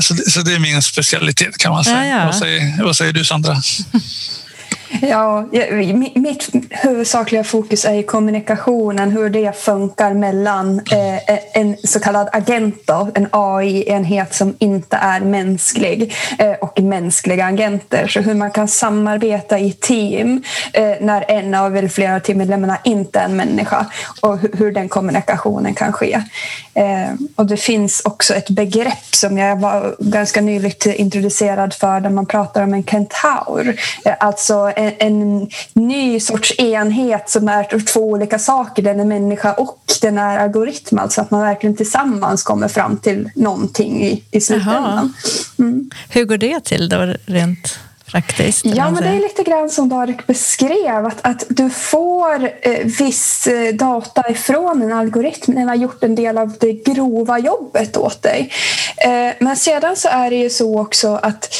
så, 0.00 0.14
det, 0.14 0.30
så 0.30 0.40
det 0.40 0.54
är 0.54 0.58
min 0.58 0.82
specialitet 0.82 1.58
kan 1.58 1.72
man 1.72 1.84
säga. 1.84 2.06
Ja, 2.06 2.18
ja. 2.18 2.24
Vad, 2.24 2.34
säger, 2.34 2.84
vad 2.84 2.96
säger 2.96 3.12
du 3.12 3.24
Sandra? 3.24 3.56
Ja, 5.02 5.46
mitt 6.14 6.50
huvudsakliga 6.70 7.44
fokus 7.44 7.84
är 7.84 8.02
kommunikationen, 8.02 9.10
hur 9.10 9.30
det 9.30 9.56
funkar 9.56 10.14
mellan 10.14 10.80
eh, 10.92 11.16
e- 11.16 11.40
en 11.52 11.76
så 11.84 12.00
kallad 12.00 12.28
agent, 12.32 12.86
då, 12.86 13.08
en 13.14 13.28
AI-enhet 13.30 14.34
som 14.34 14.56
inte 14.58 14.96
är 14.96 15.20
mänsklig, 15.20 16.14
eh, 16.38 16.52
och 16.52 16.80
mänskliga 16.80 17.44
agenter. 17.44 18.06
Så 18.06 18.20
hur 18.20 18.34
man 18.34 18.50
kan 18.50 18.68
samarbeta 18.68 19.58
i 19.58 19.72
team 19.72 20.42
eh, 20.72 20.92
när 21.00 21.24
en 21.30 21.54
av 21.54 21.76
eller 21.76 21.88
flera 21.88 22.20
teammedlemmarna 22.20 22.78
inte 22.84 23.20
är 23.20 23.24
en 23.24 23.36
människa 23.36 23.86
och 24.20 24.38
hur 24.52 24.72
den 24.72 24.88
kommunikationen 24.88 25.74
kan 25.74 25.92
ske. 25.92 26.20
Och 27.36 27.46
det 27.46 27.56
finns 27.56 28.00
också 28.04 28.34
ett 28.34 28.50
begrepp 28.50 29.14
som 29.14 29.38
jag 29.38 29.60
var 29.60 29.96
ganska 29.98 30.40
nyligen 30.40 30.94
introducerad 30.94 31.74
för 31.74 32.00
där 32.00 32.10
man 32.10 32.26
pratar 32.26 32.62
om 32.62 32.74
en 32.74 32.84
kentaur, 32.84 33.80
alltså 34.20 34.72
en, 34.98 35.30
en, 35.32 35.48
ny 35.72 36.20
sorts 36.20 36.54
enhet 36.58 37.30
som 37.30 37.48
är 37.48 37.78
två 37.78 38.00
olika 38.00 38.38
saker. 38.38 38.82
Den 38.82 39.00
är 39.00 39.04
människa 39.04 39.52
och 39.52 39.84
den 40.00 40.18
är 40.18 40.38
algoritm. 40.38 40.98
Alltså 40.98 41.20
att 41.20 41.30
man 41.30 41.40
verkligen 41.40 41.76
tillsammans 41.76 42.42
kommer 42.42 42.68
fram 42.68 42.96
till 42.96 43.30
någonting 43.34 44.02
i, 44.04 44.24
i 44.30 44.40
slutändan. 44.40 45.14
Mm. 45.58 45.90
Hur 46.08 46.24
går 46.24 46.36
det 46.36 46.64
till 46.64 46.88
då 46.88 47.14
rent 47.26 47.78
praktiskt? 48.10 48.64
Ja, 48.64 48.90
men 48.90 49.02
det 49.02 49.08
är 49.08 49.20
lite 49.20 49.42
grann 49.42 49.70
som 49.70 49.88
Darek 49.88 50.26
beskrev. 50.26 51.06
Att, 51.06 51.18
att 51.22 51.44
du 51.48 51.70
får 51.70 52.50
eh, 52.62 52.86
viss 52.98 53.46
eh, 53.46 53.74
data 53.74 54.30
ifrån 54.30 54.82
en 54.82 54.92
algoritm. 54.92 55.54
Den 55.54 55.68
har 55.68 55.74
gjort 55.74 56.02
en 56.02 56.14
del 56.14 56.38
av 56.38 56.56
det 56.60 56.72
grova 56.72 57.38
jobbet 57.38 57.96
åt 57.96 58.22
dig. 58.22 58.52
Eh, 58.96 59.34
men 59.40 59.56
sedan 59.56 59.96
så 59.96 60.08
är 60.08 60.30
det 60.30 60.36
ju 60.36 60.50
så 60.50 60.80
också 60.80 61.14
att 61.22 61.54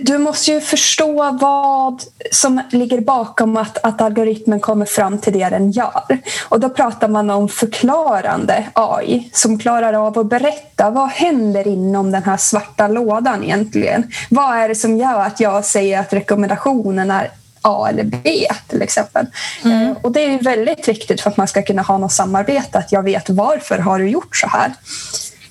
du 0.00 0.18
måste 0.18 0.52
ju 0.52 0.60
förstå 0.60 1.38
vad 1.40 2.02
som 2.32 2.62
ligger 2.70 3.00
bakom 3.00 3.56
att, 3.56 3.78
att 3.84 4.00
algoritmen 4.00 4.60
kommer 4.60 4.86
fram 4.86 5.18
till 5.18 5.32
det 5.32 5.48
den 5.48 5.70
gör. 5.70 6.18
Och 6.48 6.60
då 6.60 6.68
pratar 6.68 7.08
man 7.08 7.30
om 7.30 7.48
förklarande 7.48 8.66
AI 8.72 9.30
som 9.32 9.58
klarar 9.58 9.92
av 10.06 10.18
att 10.18 10.26
berätta 10.26 10.90
vad 10.90 11.08
händer 11.08 11.68
inom 11.68 12.10
den 12.10 12.22
här 12.22 12.36
svarta 12.36 12.88
lådan 12.88 13.44
egentligen. 13.44 14.12
Vad 14.30 14.56
är 14.56 14.68
det 14.68 14.74
som 14.74 14.96
gör 14.96 15.20
att 15.20 15.40
jag 15.40 15.64
säger 15.64 16.00
att 16.00 16.12
rekommendationen 16.12 17.10
är 17.10 17.30
A 17.62 17.86
eller 17.90 18.04
B 18.04 18.46
till 18.68 18.82
exempel. 18.82 19.26
Mm. 19.64 19.82
Eh, 19.82 19.96
och 20.02 20.12
det 20.12 20.20
är 20.20 20.42
väldigt 20.42 20.88
viktigt 20.88 21.20
för 21.20 21.30
att 21.30 21.36
man 21.36 21.48
ska 21.48 21.62
kunna 21.62 21.82
ha 21.82 21.98
något 21.98 22.12
samarbete, 22.12 22.78
att 22.78 22.92
jag 22.92 23.02
vet 23.02 23.30
varför 23.30 23.78
har 23.78 23.98
du 23.98 24.08
gjort 24.08 24.36
så 24.36 24.46
här. 24.46 24.72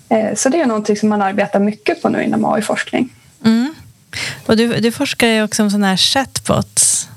Eh, 0.10 0.36
så 0.36 0.50
det 0.50 0.62
är 0.62 0.65
någonting 0.65 0.98
som 0.98 1.10
man 1.10 1.21
arbetar 1.21 1.60
mycket 1.60 2.02
på 2.02 2.10
nu 2.10 2.24
inom 2.24 2.45
AI-forskning. 2.45 3.10
Mm. 3.45 3.76
Och 4.45 4.58
du, 4.58 4.80
du 4.80 4.91
forskar 4.91 5.28
ju 5.28 5.43
också 5.43 5.63
om 5.63 5.69
sådana 5.69 5.88
här 5.88 5.97
chatbots. 5.97 7.08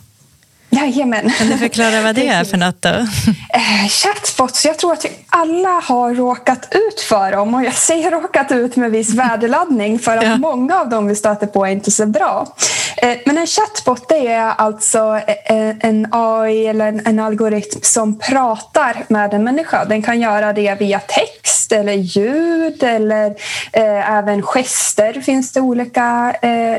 Jajamän. 0.71 1.31
Kan 1.31 1.49
du 1.49 1.59
förklara 1.59 2.03
vad 2.03 2.15
det 2.15 2.29
är 2.29 2.45
för 2.45 2.57
något 2.57 2.83
då? 2.83 2.89
Eh, 2.89 3.89
chatbots, 3.89 4.65
jag 4.65 4.79
tror 4.79 4.93
att 4.93 5.05
vi 5.05 5.11
alla 5.29 5.69
har 5.69 6.15
råkat 6.15 6.69
ut 6.71 7.01
för 7.01 7.33
dem 7.33 7.55
och 7.55 7.65
jag 7.65 7.75
säger 7.75 8.11
råkat 8.11 8.53
ut 8.53 8.77
med 8.77 8.91
viss 8.91 9.15
värdeladdning 9.15 9.99
för 9.99 10.17
att 10.17 10.25
ja. 10.25 10.37
många 10.37 10.81
av 10.81 10.89
dem 10.89 11.07
vi 11.07 11.17
stöter 11.17 11.47
på 11.47 11.67
är 11.67 11.71
inte 11.71 11.91
så 11.91 12.07
bra. 12.07 12.55
Eh, 13.03 13.19
men 13.25 13.39
en 13.39 13.47
chatbot 13.47 14.09
det 14.09 14.27
är 14.27 14.53
alltså 14.59 15.21
eh, 15.27 15.75
en 15.81 16.09
AI 16.11 16.67
eller 16.67 17.09
en 17.09 17.19
algoritm 17.19 17.81
som 17.83 18.19
pratar 18.19 19.05
med 19.09 19.35
en 19.35 19.45
människa. 19.45 19.85
Den 19.85 20.03
kan 20.03 20.21
göra 20.21 20.53
det 20.53 20.81
via 20.81 21.01
text 21.01 21.73
eller 21.73 21.93
ljud 21.93 22.83
eller 22.83 23.27
eh, 23.73 24.11
även 24.13 24.43
gester 24.43 25.21
finns 25.21 25.53
det 25.53 25.61
olika 25.61 26.35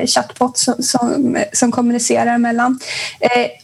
chatbots 0.05 0.63
som, 0.63 0.75
som, 0.84 1.38
som 1.53 1.71
kommunicerar 1.71 2.36
emellan. 2.36 2.79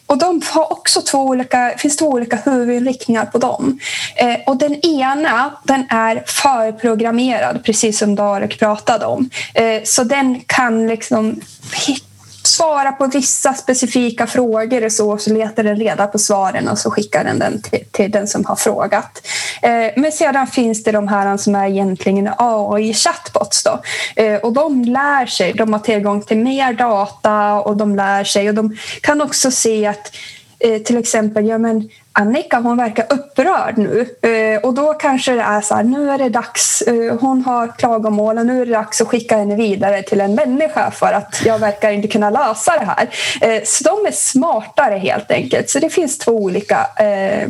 Och 0.08 0.18
de 0.18 0.42
har 0.50 0.72
också 0.72 1.02
två 1.02 1.20
olika, 1.20 1.74
finns 1.78 1.98
två 1.98 2.08
olika 2.08 2.36
huvudinriktningar 2.36 3.26
på 3.26 3.38
dem. 3.38 3.80
Eh, 4.16 4.36
och 4.46 4.58
den 4.58 4.86
ena 4.86 5.54
den 5.64 5.86
är 5.90 6.24
förprogrammerad, 6.26 7.64
precis 7.64 8.00
som 8.00 8.16
Darek 8.16 8.60
pratade 8.60 9.06
om. 9.06 9.30
Eh, 9.54 9.84
så 9.84 10.04
den 10.04 10.40
kan 10.40 10.88
liksom 10.88 11.42
hitta 11.88 12.15
svara 12.48 12.92
på 12.92 13.08
vissa 13.08 13.54
specifika 13.54 14.28
frågor 14.28 14.86
och 14.86 14.92
så, 14.92 15.18
så 15.18 15.34
letar 15.34 15.64
den 15.64 15.76
reda 15.76 16.08
på 16.08 16.20
svaren 16.20 16.68
och 16.68 16.78
så 16.78 16.92
skickar 16.92 17.24
den 17.24 17.40
den 17.40 17.62
till, 17.62 17.86
till 17.92 18.12
den 18.12 18.28
som 18.28 18.46
har 18.46 18.56
frågat. 18.56 19.28
Eh, 19.62 19.92
men 19.96 20.12
sedan 20.12 20.48
finns 20.48 20.84
det 20.84 20.92
de 20.92 21.08
här 21.08 21.38
som 21.38 21.56
är 21.56 21.68
egentligen 21.68 22.30
AI-chatbots. 22.38 23.64
Då. 23.64 23.82
Eh, 24.24 24.36
och 24.36 24.54
de 24.54 24.84
lär 24.84 25.26
sig, 25.26 25.54
de 25.54 25.74
har 25.74 25.80
tillgång 25.80 26.22
till 26.22 26.38
mer 26.38 26.74
data 26.74 27.54
och 27.54 27.78
de 27.78 27.96
lär 27.96 28.24
sig 28.24 28.50
och 28.50 28.56
de 28.56 28.78
kan 29.02 29.22
också 29.22 29.52
se 29.52 29.86
att 29.86 30.16
eh, 30.60 30.82
till 30.82 30.98
exempel, 30.98 31.48
ja 31.48 31.58
men 31.58 31.90
Annika 32.12 32.60
hon 32.60 32.78
verkar 32.78 33.06
upprörd 33.10 33.78
nu 33.78 34.16
eh, 34.22 34.62
och 34.62 34.74
då 34.74 34.94
kanske 34.94 35.32
det 35.32 35.42
är 35.42 35.62
så 35.62 35.76
här, 35.76 35.84
nu 35.84 36.12
är 36.12 36.18
det 36.18 36.30
dags, 36.30 36.82
eh, 36.82 37.18
hon 37.20 37.42
har 37.42 37.68
klagomål 37.78 38.38
och 38.38 38.46
nu 38.46 38.62
är 38.62 38.66
det 38.66 38.72
dags 38.72 39.02
att 39.02 39.08
skicka 39.08 39.38
henne 39.38 39.56
vidare 39.56 40.04
till 40.04 40.22
en 40.22 40.36
människa 40.36 40.92
för 40.92 41.14
att 41.14 41.42
jag 41.46 41.60
verkar 41.60 41.92
inte 41.92 42.08
kunna 42.08 42.30
lösa 42.30 42.72
det 42.80 42.86
här. 42.86 43.10
Eh, 43.42 43.64
så 43.64 43.84
de 43.84 44.06
är 44.08 44.12
smartare 44.12 44.98
helt 44.98 45.32
enkelt. 45.32 45.70
Så 45.70 45.80
det 45.80 45.90
finns 45.90 46.18
två 46.18 46.32
olika 46.32 46.88
eh, 47.00 47.42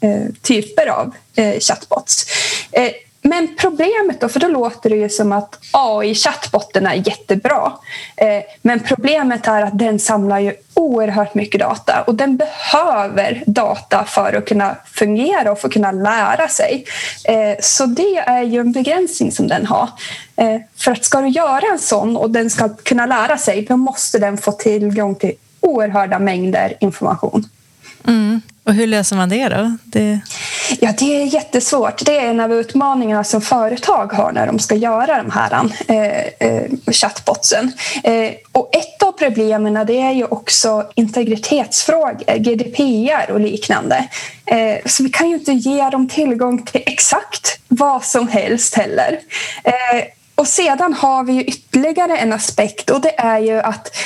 eh, 0.00 0.28
typer 0.42 0.86
av 0.86 1.14
chatbots. 1.60 2.26
Men 3.28 3.48
problemet 3.56 4.20
då, 4.20 4.28
för 4.28 4.40
då 4.40 4.48
låter 4.48 4.90
det 4.90 4.96
ju 4.96 5.08
som 5.08 5.32
att 5.32 5.58
AI-chattbotten 5.70 6.86
är 6.86 6.94
jättebra. 6.94 7.72
Eh, 8.16 8.42
men 8.62 8.80
problemet 8.80 9.46
är 9.48 9.62
att 9.62 9.78
den 9.78 9.98
samlar 9.98 10.38
ju 10.38 10.54
oerhört 10.74 11.34
mycket 11.34 11.60
data 11.60 12.04
och 12.06 12.14
den 12.14 12.36
behöver 12.36 13.42
data 13.46 14.04
för 14.04 14.32
att 14.32 14.48
kunna 14.48 14.76
fungera 14.84 15.52
och 15.52 15.58
för 15.58 15.68
att 15.68 15.74
kunna 15.74 15.92
lära 15.92 16.48
sig. 16.48 16.84
Eh, 17.24 17.56
så 17.60 17.86
det 17.86 18.18
är 18.18 18.42
ju 18.42 18.60
en 18.60 18.72
begränsning 18.72 19.32
som 19.32 19.48
den 19.48 19.66
har. 19.66 19.88
Eh, 20.36 20.60
för 20.76 20.92
att 20.92 21.04
ska 21.04 21.20
du 21.20 21.28
göra 21.28 21.72
en 21.72 21.78
sån 21.78 22.16
och 22.16 22.30
den 22.30 22.50
ska 22.50 22.68
kunna 22.68 23.06
lära 23.06 23.38
sig, 23.38 23.62
då 23.62 23.76
måste 23.76 24.18
den 24.18 24.38
få 24.38 24.52
tillgång 24.52 25.14
till 25.14 25.32
oerhörda 25.60 26.18
mängder 26.18 26.76
information. 26.80 27.48
Mm. 28.06 28.42
Och 28.64 28.74
hur 28.74 28.86
löser 28.86 29.16
man 29.16 29.28
det 29.28 29.48
då? 29.48 29.76
Det... 29.84 30.20
Ja, 30.80 30.92
det 30.98 31.22
är 31.22 31.24
jättesvårt. 31.24 32.04
Det 32.04 32.18
är 32.18 32.30
en 32.30 32.40
av 32.40 32.52
utmaningarna 32.52 33.24
som 33.24 33.40
företag 33.40 34.12
har 34.12 34.32
när 34.32 34.46
de 34.46 34.58
ska 34.58 34.74
göra 34.74 35.22
de 35.22 35.30
här 35.30 35.70
eh, 35.88 36.48
eh, 36.48 36.70
chatbotsen. 36.92 37.72
Eh, 38.04 38.30
och 38.52 38.74
ett 38.74 39.02
av 39.02 39.12
problemen 39.12 39.86
det 39.86 40.00
är 40.00 40.12
ju 40.12 40.24
också 40.24 40.86
integritetsfrågor, 40.94 42.38
GDPR 42.38 43.30
och 43.30 43.40
liknande. 43.40 44.08
Eh, 44.46 44.76
så 44.86 45.02
vi 45.02 45.08
kan 45.08 45.28
ju 45.28 45.34
inte 45.34 45.52
ge 45.52 45.90
dem 45.90 46.08
tillgång 46.08 46.62
till 46.62 46.82
exakt 46.86 47.58
vad 47.68 48.04
som 48.04 48.28
helst 48.28 48.74
heller. 48.74 49.18
Eh, 49.64 50.04
och 50.34 50.46
sedan 50.46 50.94
har 50.94 51.24
vi 51.24 51.32
ju 51.32 51.42
ytterligare 51.42 52.16
en 52.16 52.32
aspekt 52.32 52.90
och 52.90 53.00
det 53.00 53.20
är 53.20 53.38
ju 53.38 53.60
att 53.60 53.96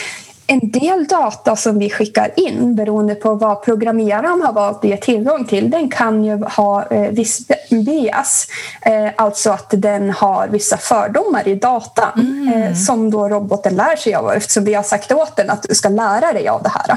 en 0.50 0.70
del 0.70 1.06
data 1.06 1.56
som 1.56 1.78
vi 1.78 1.90
skickar 1.90 2.30
in 2.36 2.76
beroende 2.76 3.14
på 3.14 3.34
vad 3.34 3.62
programmeraren 3.62 4.42
har 4.42 4.52
valt 4.52 4.78
att 4.78 4.84
ge 4.84 4.96
tillgång 4.96 5.44
till 5.44 5.70
den 5.70 5.90
kan 5.90 6.24
ju 6.24 6.44
ha 6.44 6.86
eh, 6.86 7.10
viss 7.10 7.46
bias. 7.70 8.46
Eh, 8.82 9.10
alltså 9.16 9.50
att 9.50 9.66
den 9.70 10.10
har 10.10 10.48
vissa 10.48 10.76
fördomar 10.76 11.48
i 11.48 11.54
datan 11.54 12.12
mm. 12.48 12.62
eh, 12.62 12.74
som 12.74 13.10
då 13.10 13.28
roboten 13.28 13.76
lär 13.76 13.96
sig 13.96 14.14
av 14.14 14.32
eftersom 14.32 14.64
vi 14.64 14.74
har 14.74 14.82
sagt 14.82 15.12
åt 15.12 15.36
den 15.36 15.50
att 15.50 15.62
du 15.62 15.74
ska 15.74 15.88
lära 15.88 16.32
dig 16.32 16.48
av 16.48 16.62
det 16.62 16.72
här. 16.74 16.96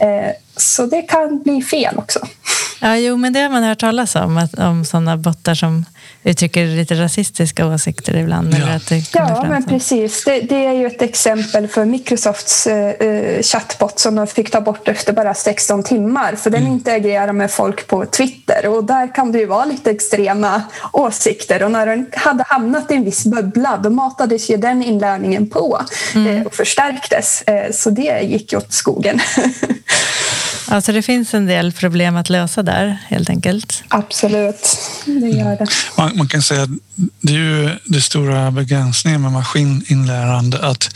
Eh, 0.00 0.30
så 0.56 0.86
det 0.86 1.02
kan 1.02 1.42
bli 1.42 1.62
fel 1.62 1.98
också. 1.98 2.20
Ja, 2.80 2.96
jo, 2.96 3.16
men 3.16 3.32
det 3.32 3.40
har 3.40 3.50
man 3.50 3.62
hört 3.62 3.78
talas 3.78 4.14
om, 4.14 4.38
att, 4.38 4.58
om 4.58 4.84
sådana 4.84 5.16
bottar 5.16 5.54
som 5.54 5.84
uttrycker 6.22 6.66
lite 6.66 6.94
rasistiska 6.94 7.66
åsikter 7.66 8.16
ibland. 8.16 8.54
Ja, 8.54 8.56
eller 8.56 8.76
att 8.76 8.88
det 8.88 9.14
ja 9.14 9.44
men 9.48 9.64
precis. 9.64 10.24
Det, 10.24 10.40
det, 10.40 10.66
är 10.66 10.72
ju 10.72 10.86
ett 10.86 11.02
exempel 11.02 11.68
för 11.68 11.84
Microsofts 11.84 12.66
uh, 12.66 13.42
chatbot 13.42 13.98
som 13.98 14.14
de 14.14 14.26
fick 14.26 14.50
ta 14.50 14.60
bort 14.60 14.88
efter 14.88 15.12
bara 15.12 15.34
16 15.34 15.82
timmar. 15.82 16.36
För 16.36 16.50
den 16.50 16.60
mm. 16.60 16.72
interagerar 16.72 17.32
med 17.32 17.50
folk 17.50 17.86
på 17.86 18.06
Twitter 18.06 18.66
och 18.68 18.84
där 18.84 19.14
kan 19.14 19.32
det 19.32 19.38
ju 19.38 19.46
vara 19.46 19.64
lite 19.64 19.90
extrema 19.90 20.62
åsikter. 20.92 21.62
Och 21.62 21.70
när 21.70 21.86
den 21.86 22.06
hade 22.12 22.44
hamnat 22.46 22.90
i 22.90 22.94
en 22.94 23.04
viss 23.04 23.24
bubbla 23.24 23.80
då 23.82 23.90
matades 23.90 24.50
ju 24.50 24.56
den 24.56 24.82
inlärningen 24.82 25.50
på 25.50 25.80
mm. 26.14 26.36
uh, 26.36 26.46
och 26.46 26.54
förstärktes. 26.54 27.44
Uh, 27.50 27.72
så 27.72 27.90
det 27.90 28.20
gick 28.20 28.54
åt 28.56 28.72
skogen. 28.72 29.20
Alltså 30.68 30.92
det 30.92 31.02
finns 31.02 31.34
en 31.34 31.46
del 31.46 31.72
problem 31.72 32.16
att 32.16 32.28
lösa 32.28 32.62
där 32.62 32.98
helt 33.08 33.30
enkelt. 33.30 33.84
Absolut, 33.88 34.78
det 35.04 35.28
gör 35.28 35.56
det. 35.56 35.66
Man, 35.96 36.16
man 36.16 36.28
kan 36.28 36.42
säga 36.42 36.62
att 36.62 36.70
det 37.20 37.32
är 37.32 37.38
ju 37.38 37.78
det 37.84 38.00
stora 38.00 38.50
begränsningen 38.50 39.22
med 39.22 39.32
maskininlärande 39.32 40.66
att 40.66 40.90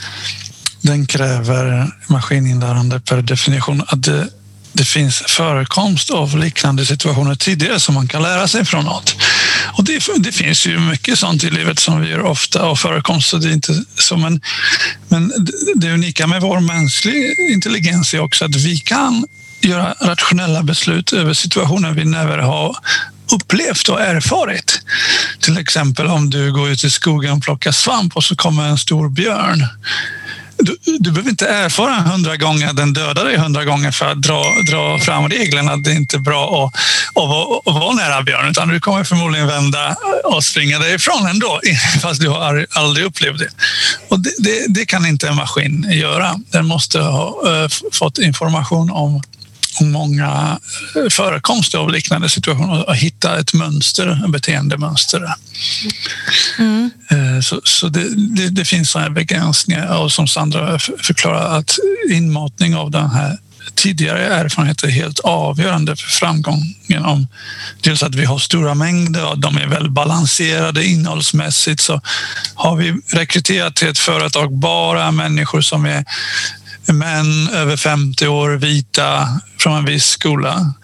den 0.83 1.07
kräver 1.07 1.91
maskininlärande 2.07 3.01
per 3.01 3.23
definition 3.23 3.83
att 3.87 4.03
det, 4.03 4.29
det 4.73 4.85
finns 4.85 5.23
förekomst 5.27 6.11
av 6.11 6.39
liknande 6.39 6.87
situationer 6.87 7.35
tidigare 7.35 7.81
som 7.81 7.95
man 7.95 8.09
kan 8.09 8.23
lära 8.23 8.49
sig 8.49 8.65
från 8.65 8.85
något. 8.85 9.17
Och 9.79 9.85
det, 9.85 10.03
det, 10.17 10.33
finns 10.33 10.67
ju 10.67 10.79
mycket 10.79 11.19
sånt 11.19 11.45
i 11.45 11.51
livet 11.51 11.79
som 11.79 12.01
vi 12.01 12.09
gör 12.09 12.23
ofta 12.23 12.69
och 12.69 12.79
förekomst, 12.79 13.29
så 13.29 13.37
det 13.37 13.49
är 13.49 13.53
inte 13.53 13.85
så. 13.99 14.17
Men, 14.17 14.41
men 15.09 15.33
det 15.75 15.93
unika 15.93 16.27
med 16.27 16.41
vår 16.41 16.61
mänskliga 16.61 17.35
intelligens 17.53 18.15
är 18.15 18.21
också 18.21 18.45
att 18.45 18.57
vi 18.57 18.79
kan 18.79 19.27
göra 19.61 19.95
rationella 20.01 20.63
beslut 20.63 21.13
över 21.13 21.35
situationer 21.35 21.93
vi 21.93 22.05
never 22.05 22.39
har 22.39 22.77
upplevt 23.33 23.89
och 23.89 24.01
erfarit. 24.01 24.83
Till 25.41 25.59
exempel 25.59 26.07
om 26.07 26.31
du 26.31 26.53
går 26.53 26.69
ut 26.69 26.85
i 26.85 26.91
skogen 26.91 27.33
och 27.33 27.43
plockar 27.43 27.73
svamp 27.73 28.17
och 28.17 28.25
så 28.25 28.37
kommer 28.37 28.69
en 28.69 28.79
stor 28.79 29.09
björn. 29.09 29.67
Du, 30.63 30.77
du 30.99 31.11
behöver 31.11 31.31
inte 31.31 31.47
erfara 31.47 31.95
hundra 31.95 32.37
gånger 32.37 32.73
den 32.73 32.93
dödar 32.93 33.25
dig 33.25 33.37
hundra 33.37 33.65
gånger 33.65 33.91
för 33.91 34.07
att 34.07 34.23
dra, 34.23 34.43
dra 34.71 34.99
fram 34.99 35.29
reglerna 35.29 35.73
att 35.73 35.85
det 35.85 35.93
inte 35.93 36.17
är 36.17 36.21
bra 36.21 36.65
att, 36.65 36.75
att, 37.23 37.69
att 37.69 37.81
vara 37.81 37.95
nära 37.95 38.23
björn, 38.23 38.51
utan 38.51 38.69
du 38.69 38.81
kommer 38.81 39.05
förmodligen 39.05 39.47
vända 39.47 39.97
och 40.25 40.45
springa 40.45 40.79
därifrån 40.79 41.27
ändå, 41.27 41.61
fast 42.03 42.21
du 42.21 42.29
har 42.29 42.67
aldrig 42.71 43.07
upplevt 43.07 43.39
det. 43.39 43.49
Och 44.09 44.21
det, 44.21 44.31
det, 44.39 44.67
det 44.69 44.87
kan 44.87 45.07
inte 45.07 45.29
en 45.29 45.37
maskin 45.37 45.87
göra. 45.91 46.35
Den 46.51 46.67
måste 46.67 47.01
ha 47.01 47.63
äh, 47.63 47.69
fått 47.93 48.19
information 48.19 48.91
om 48.91 49.23
många 49.81 50.59
förekomster 51.11 51.79
av 51.79 51.91
liknande 51.91 52.29
situationer 52.29 52.89
och 52.89 52.97
hitta 52.97 53.39
ett 53.39 53.55
mönster, 53.55 54.25
ett 54.25 54.31
beteendemönster. 54.31 55.35
Mm. 56.59 56.91
Eh, 57.11 57.41
så, 57.41 57.61
så 57.65 57.89
det, 57.89 58.15
det, 58.37 58.49
det, 58.49 58.65
finns 58.65 58.91
sådana 58.91 59.11
begränsningar 59.11 59.99
och 59.99 60.13
som 60.13 60.27
Sandra 60.27 60.79
förklarar 60.79 61.59
att 61.59 61.77
inmatning 62.11 62.77
av 62.77 62.91
den 62.91 63.11
här 63.11 63.39
tidigare 63.75 64.25
erfarenheter 64.25 64.87
är 64.87 64.93
helt 64.93 65.19
avgörande 65.19 65.97
för 65.97 66.09
framgången. 66.09 67.05
Om 67.05 67.29
dels 67.81 68.03
att 68.03 68.15
vi 68.15 68.25
har 68.25 68.39
stora 68.39 68.75
mängder 68.75 69.29
och 69.29 69.39
de 69.39 69.57
är 69.57 69.67
väl 69.67 69.91
balanserade 69.91 70.85
innehållsmässigt 70.85 71.81
så 71.81 72.01
har 72.55 72.77
vi 72.77 73.01
rekryterat 73.13 73.77
till 73.77 73.89
ett 73.89 73.99
företag 73.99 74.59
bara 74.59 75.11
människor 75.11 75.61
som 75.61 75.87
är 75.87 76.05
män 76.93 77.49
över 77.49 77.77
50 77.77 78.27
år, 78.27 78.51
vita, 78.51 79.29
från 79.59 79.77
en 79.77 79.85
viss 79.85 80.07
skola. 80.07 80.75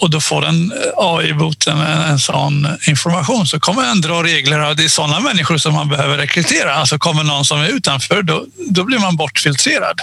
Och 0.00 0.10
då 0.10 0.20
får 0.20 0.42
den 0.42 0.72
eh, 0.72 0.78
AI-boten 0.96 1.78
en 1.80 2.18
sån 2.18 2.68
information 2.86 3.46
så 3.46 3.60
kommer 3.60 3.82
den 3.82 4.00
dra 4.00 4.22
regler. 4.22 4.74
Det 4.74 4.84
är 4.84 4.88
sådana 4.88 5.20
människor 5.20 5.58
som 5.58 5.74
man 5.74 5.88
behöver 5.88 6.16
rekrytera. 6.16 6.74
Alltså 6.74 6.98
kommer 6.98 7.24
någon 7.24 7.44
som 7.44 7.60
är 7.60 7.68
utanför, 7.68 8.22
då, 8.22 8.46
då 8.70 8.84
blir 8.84 8.98
man 8.98 9.16
bortfiltrerad. 9.16 10.00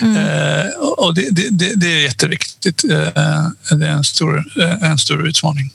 Mm. 0.00 0.16
Eh, 0.16 0.66
och 0.80 1.14
det, 1.14 1.28
det, 1.30 1.72
det, 1.74 1.92
är 1.92 2.02
jätteviktigt. 2.02 2.84
Eh, 2.84 3.48
det 3.70 3.86
är 3.86 3.90
en 3.90 4.04
stor, 4.04 4.44
eh, 4.60 4.90
en 4.90 4.98
stor 4.98 5.28
utmaning. 5.28 5.70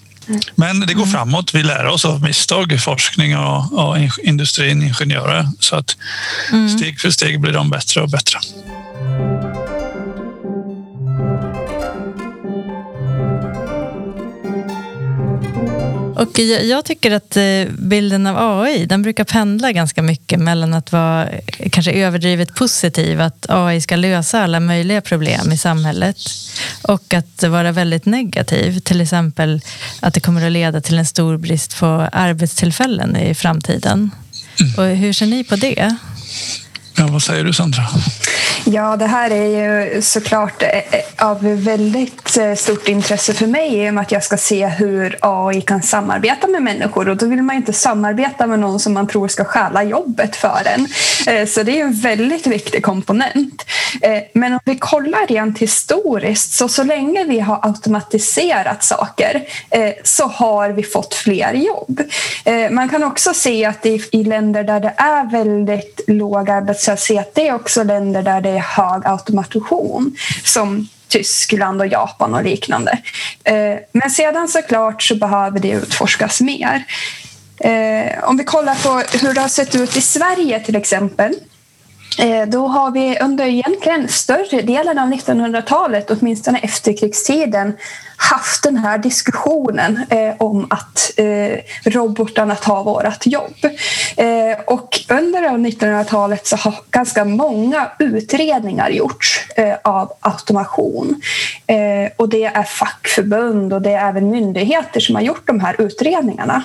Men 0.55 0.79
det 0.79 0.93
går 0.93 1.03
mm. 1.03 1.11
framåt. 1.11 1.55
Vi 1.55 1.63
lär 1.63 1.85
oss 1.85 2.05
av 2.05 2.23
misstag, 2.23 2.81
forskning 2.81 3.37
och, 3.37 3.73
och 3.73 3.97
industrin, 4.23 4.81
ingenjörer. 4.81 5.49
Så 5.59 5.75
att 5.75 5.97
mm. 6.51 6.69
steg 6.69 6.99
för 6.99 7.11
steg 7.11 7.39
blir 7.39 7.53
de 7.53 7.69
bättre 7.69 8.01
och 8.01 8.09
bättre. 8.09 8.39
Och 16.15 16.39
jag 16.39 16.85
tycker 16.85 17.11
att 17.11 17.37
eh, 17.37 17.43
bilden 17.77 18.27
av 18.27 18.61
AI 18.61 18.85
den 18.85 19.01
brukar 19.01 19.23
pendla 19.23 19.71
ganska 19.71 20.01
mycket 20.01 20.39
mellan 20.39 20.73
att 20.73 20.91
vara 20.91 21.29
kanske 21.71 21.91
överdrivet 21.91 22.55
positiv, 22.55 23.21
att 23.21 23.45
AI 23.49 23.81
ska 23.81 23.95
lösa 23.95 24.43
alla 24.43 24.59
möjliga 24.59 25.01
problem 25.01 25.51
i 25.51 25.57
samhället 25.57 26.17
och 26.81 27.13
att 27.13 27.43
vara 27.43 27.71
väldigt 27.71 28.05
negativ, 28.05 28.79
till 28.79 29.01
exempel 29.01 29.61
att 29.99 30.13
det 30.13 30.19
kommer 30.19 30.45
att 30.45 30.51
leda 30.51 30.81
till 30.81 30.97
en 30.97 31.05
stor 31.05 31.37
brist 31.37 31.79
på 31.79 31.85
arbetstillfällen 32.11 33.15
i 33.17 33.35
framtiden. 33.35 34.11
Mm. 34.59 34.73
Och 34.77 34.97
hur 34.97 35.13
ser 35.13 35.25
ni 35.25 35.43
på 35.43 35.55
det? 35.55 35.95
Ja, 36.95 37.07
vad 37.11 37.21
säger 37.21 37.43
du 37.43 37.53
Sandra? 37.53 37.83
Ja, 38.65 38.95
det 38.95 39.05
här 39.05 39.31
är 39.31 39.45
ju 39.45 40.01
såklart 40.01 40.63
eh, 40.63 41.27
av 41.27 41.63
väldigt 41.63 42.37
eh, 42.37 42.53
stort 42.53 42.87
intresse 42.87 43.33
för 43.33 43.47
mig 43.47 43.75
i 43.75 43.89
och 43.89 43.93
med 43.93 44.01
att 44.01 44.11
jag 44.11 44.23
ska 44.23 44.37
se 44.37 44.67
hur 44.67 45.17
AI 45.21 45.61
kan 45.61 45.81
samarbeta 45.81 46.47
med 46.47 46.61
människor 46.61 47.09
och 47.09 47.17
då 47.17 47.25
vill 47.25 47.41
man 47.41 47.55
inte 47.55 47.73
samarbeta 47.73 48.47
med 48.47 48.59
någon 48.59 48.79
som 48.79 48.93
man 48.93 49.07
tror 49.07 49.27
ska 49.27 49.45
stjäla 49.45 49.83
jobbet 49.83 50.35
för 50.35 50.61
en. 50.65 50.87
Eh, 51.27 51.47
så 51.47 51.63
det 51.63 51.79
är 51.79 51.85
en 51.85 51.93
väldigt 51.93 52.47
viktig 52.47 52.83
komponent. 52.83 53.65
Men 54.33 54.53
om 54.53 54.59
vi 54.65 54.75
kollar 54.75 55.27
rent 55.27 55.59
historiskt 55.59 56.53
så 56.53 56.67
så 56.67 56.83
länge 56.83 57.23
vi 57.23 57.39
har 57.39 57.59
automatiserat 57.61 58.83
saker 58.83 59.43
så 60.03 60.27
har 60.27 60.69
vi 60.69 60.83
fått 60.83 61.13
fler 61.13 61.53
jobb. 61.53 62.01
Man 62.71 62.89
kan 62.89 63.03
också 63.03 63.33
se 63.33 63.65
att 63.65 63.85
i 63.85 64.23
länder 64.23 64.63
där 64.63 64.79
det 64.79 64.93
är 64.97 65.31
väldigt 65.31 66.01
låg 66.07 66.49
arbetslöshet, 66.49 66.82
det 67.33 67.47
är 67.47 67.53
också 67.53 67.83
länder 67.83 68.23
där 68.23 68.41
det 68.41 68.49
är 68.49 68.59
hög 68.59 69.01
automation 69.05 70.15
som 70.43 70.87
Tyskland 71.07 71.81
och 71.81 71.87
Japan 71.87 72.33
och 72.33 72.43
liknande. 72.43 72.97
Eh, 73.43 73.77
men 73.91 74.09
sedan 74.09 74.47
såklart 74.47 75.03
så 75.03 75.15
behöver 75.15 75.59
det 75.59 75.69
utforskas 75.71 76.41
mer. 76.41 76.83
Eh, 77.59 78.23
om 78.23 78.37
vi 78.37 78.43
kollar 78.43 78.75
på 78.75 79.17
hur 79.17 79.33
det 79.33 79.41
har 79.41 79.47
sett 79.47 79.75
ut 79.75 79.97
i 79.97 80.01
Sverige 80.01 80.59
till 80.59 80.75
exempel 80.75 81.33
Eh, 82.19 82.47
då 82.47 82.67
har 82.67 82.91
vi 82.91 83.19
under 83.19 83.45
egentligen 83.45 84.07
större 84.07 84.61
delen 84.61 84.99
av 84.99 85.13
1900-talet, 85.13 86.11
åtminstone 86.11 86.59
efterkrigstiden, 86.59 87.73
haft 88.17 88.63
den 88.63 88.77
här 88.77 88.97
diskussionen 88.97 89.99
eh, 90.09 90.33
om 90.37 90.67
att 90.69 91.11
eh, 91.17 91.57
robotarna 91.85 92.55
tar 92.55 92.83
vårt 92.83 93.25
jobb. 93.25 93.55
Eh, 94.17 94.59
och 94.67 94.99
under 95.09 95.41
1900-talet 95.41 96.47
så 96.47 96.55
har 96.55 96.75
ganska 96.91 97.25
många 97.25 97.91
utredningar 97.99 98.89
gjorts 98.89 99.47
eh, 99.55 99.75
av 99.83 100.13
automation. 100.19 101.21
Eh, 101.67 102.11
och 102.17 102.29
det 102.29 102.45
är 102.45 102.63
fackförbund 102.63 103.73
och 103.73 103.81
det 103.81 103.91
är 103.91 104.09
även 104.09 104.29
myndigheter 104.29 104.99
som 104.99 105.15
har 105.15 105.21
gjort 105.21 105.47
de 105.47 105.59
här 105.59 105.81
utredningarna. 105.81 106.63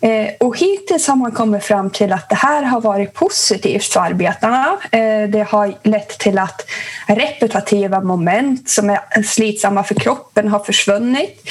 Eh, 0.00 0.32
och 0.40 0.58
hittills 0.58 1.08
har 1.08 1.16
man 1.16 1.32
kommit 1.32 1.64
fram 1.64 1.90
till 1.90 2.12
att 2.12 2.28
det 2.28 2.34
här 2.34 2.62
har 2.62 2.80
varit 2.80 3.14
positivt 3.14 3.84
för 3.84 4.00
arbetarna. 4.00 4.76
Eh, 4.90 5.28
det 5.28 5.46
har 5.48 5.74
lett 5.82 6.18
till 6.18 6.38
att 6.38 6.66
repetitiva 7.06 8.00
moment 8.00 8.70
som 8.70 8.90
är 8.90 9.22
slitsamma 9.22 9.84
för 9.84 9.94
kroppen 9.94 10.48
har 10.48 10.58
försvunnit. 10.58 11.48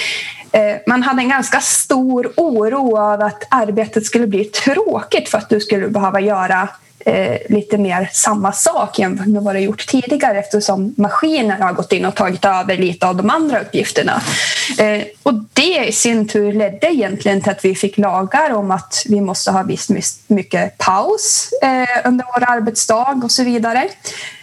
Eh, 0.52 0.76
man 0.88 1.04
hade 1.04 1.22
en 1.22 1.30
ganska 1.30 1.62
stor 1.62 2.34
oro 2.38 2.98
av 2.98 3.22
att 3.22 3.44
arbetet 3.50 4.06
skulle 4.06 4.28
bli 4.28 4.46
tråkigt 4.46 5.30
för 5.30 5.38
att 5.38 5.50
du 5.50 5.60
skulle 5.60 5.88
behöva 5.88 6.20
göra 6.20 6.70
eh, 7.06 7.38
lite 7.50 7.78
mer 7.78 8.10
samma 8.14 8.52
sak 8.52 9.00
jämfört 9.00 9.28
med 9.28 9.44
vad 9.44 9.56
det 9.56 9.60
gjort 9.60 9.88
tidigare 9.88 10.40
eftersom 10.40 10.94
maskiner 10.98 11.60
har 11.60 11.74
gått 11.74 11.92
in 11.92 12.06
och 12.06 12.16
tagit 12.16 12.46
över 12.46 12.78
lite 12.78 13.08
av 13.08 13.16
de 13.16 13.30
andra 13.30 13.60
uppgifterna. 13.60 14.22
Eh, 14.80 15.04
och 15.24 15.34
det 15.54 15.86
i 15.86 15.92
sin 15.92 16.28
tur 16.28 16.54
ledde 16.54 16.88
egentligen 16.88 17.42
till 17.42 17.52
att 17.52 17.66
vi 17.66 17.76
fick 17.76 17.98
lagar 17.98 18.54
om 18.54 18.72
att 18.72 19.04
vi 19.10 19.22
måste 19.22 19.52
ha 19.52 19.64
visst 19.64 19.90
mycket 20.28 20.78
paus 20.78 21.50
eh, 21.62 22.08
under 22.08 22.26
vår 22.36 22.44
arbetsdag 22.52 23.22
och 23.24 23.32
så 23.32 23.44
vidare. 23.44 23.90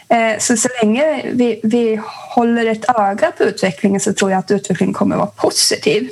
Eh, 0.08 0.38
så 0.38 0.56
så 0.56 0.68
länge 0.82 1.22
vi, 1.32 1.60
vi 1.62 2.00
håller 2.34 2.66
ett 2.66 2.84
öga 2.98 3.32
på 3.38 3.44
utvecklingen 3.44 4.00
så 4.00 4.12
tror 4.12 4.30
jag 4.30 4.38
att 4.38 4.50
utvecklingen 4.50 4.94
kommer 4.94 5.14
att 5.14 5.20
vara 5.20 5.30
positiv. 5.30 6.10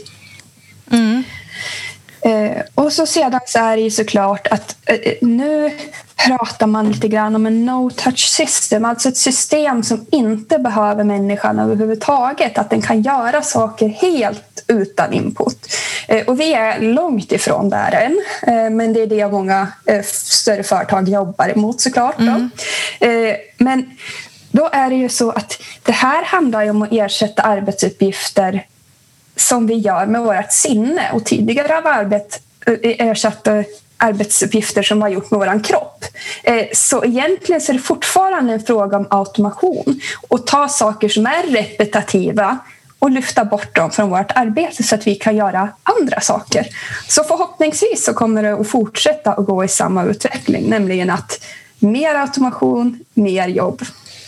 Mm. 0.91 1.23
Eh, 2.25 2.63
och 2.75 2.93
så 2.93 3.07
sedan 3.07 3.41
så 3.47 3.59
är 3.59 3.77
det 3.77 3.83
ju 3.83 3.91
såklart 3.91 4.47
att 4.47 4.77
eh, 4.87 5.13
nu 5.21 5.71
pratar 6.17 6.67
man 6.67 6.93
lite 6.93 7.09
grann 7.09 7.37
om 7.37 7.47
en 7.47 7.71
no-touch 7.71 8.29
system, 8.37 8.85
alltså 8.85 9.09
ett 9.09 9.17
system 9.17 9.83
som 9.83 10.07
inte 10.13 10.59
behöver 10.59 11.05
människan 11.05 11.59
överhuvudtaget, 11.59 12.59
att 12.59 12.71
den 12.71 12.83
kan 12.83 13.03
göra 13.03 13.43
saker 13.43 13.89
helt 13.89 14.65
utan 14.69 15.13
input. 15.13 15.67
Eh, 16.09 16.27
och 16.27 16.41
vi 16.41 16.55
är 16.55 16.81
långt 16.81 17.33
ifrån 17.33 17.71
där 17.71 17.93
än, 17.93 18.25
eh, 18.55 18.71
men 18.71 18.93
det 18.93 19.01
är 19.01 19.07
det 19.07 19.29
många 19.29 19.69
eh, 19.87 20.03
större 20.03 20.63
företag 20.63 21.09
jobbar 21.09 21.49
emot 21.49 21.81
såklart. 21.81 22.19
Mm. 22.19 22.51
Men 23.59 23.91
då 24.51 24.69
är 24.73 24.91
det 24.91 24.97
ju 24.97 25.09
så 25.09 25.31
att 25.31 25.63
det 25.83 25.93
här 25.93 26.25
handlar 26.25 26.71
om 26.71 26.83
att 26.83 26.93
ersätta 26.93 27.43
arbetsuppgifter 27.43 28.67
som 29.37 29.67
vi 29.67 29.75
gör 29.75 30.07
med 30.07 30.23
vårt 30.23 30.53
sinne 30.53 31.11
och 31.13 31.25
tidigare 31.25 31.73
har 31.73 31.93
arbet 31.93 32.41
eh, 32.67 33.09
ersatt 33.09 33.47
eh, 33.47 33.63
arbetsuppgifter 33.97 34.83
som 34.83 34.99
vi 34.99 35.03
har 35.03 35.09
gjort 35.09 35.31
med 35.31 35.41
vår 35.41 35.65
kropp. 35.65 36.05
Eh, 36.43 36.67
så 36.73 37.05
egentligen 37.05 37.61
så 37.61 37.73
är 37.73 37.75
det 37.77 37.83
fortfarande 37.83 38.53
en 38.53 38.61
fråga 38.61 38.97
om 38.97 39.07
automation 39.11 40.01
och 40.29 40.47
ta 40.47 40.69
saker 40.69 41.09
som 41.09 41.27
är 41.27 41.47
repetitiva 41.47 42.59
och 42.99 43.11
lyfta 43.11 43.45
bort 43.45 43.77
dem 43.77 43.91
från 43.91 44.11
vårt 44.11 44.33
arbete 44.35 44.83
så 44.83 44.95
att 44.95 45.07
vi 45.07 45.15
kan 45.15 45.37
göra 45.37 45.69
andra 45.83 46.21
saker. 46.21 46.67
Så 47.09 47.25
förhoppningsvis 47.25 48.05
så 48.05 48.15
kommer 48.15 48.43
det 48.43 48.55
att 48.55 48.69
fortsätta 48.69 49.33
att 49.33 49.47
gå 49.47 49.65
i 49.65 49.69
samma 49.69 50.05
utveckling, 50.05 50.71
nämligen 50.71 51.11
att 51.11 51.45
mer 51.79 52.15
automation, 52.15 53.01
mer 53.15 53.49
jobb. 53.49 53.83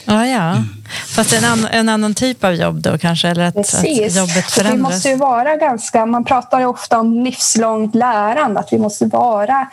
Ja, 0.07 0.27
ja. 0.27 0.65
Fast 1.07 1.33
en, 1.33 1.45
an, 1.45 1.67
en 1.71 1.89
annan 1.89 2.15
typ 2.15 2.45
av 2.45 2.55
jobb 2.55 2.83
då 2.83 2.99
kanske? 2.99 3.29
Eller 3.29 3.45
att, 3.45 3.57
att 3.57 3.85
jobbet 4.17 4.51
förändras? 4.51 4.75
Vi 4.75 4.77
måste 4.77 5.09
ju 5.09 5.17
vara 5.17 5.57
ganska... 5.57 6.07
Man 6.07 6.25
pratar 6.25 6.61
ju 6.61 6.67
ofta 6.67 6.99
om 6.99 7.25
livslångt 7.25 7.95
lärande, 7.95 8.61
att 8.61 8.73
vi 8.73 8.79
måste 8.79 9.07
vara 9.07 9.69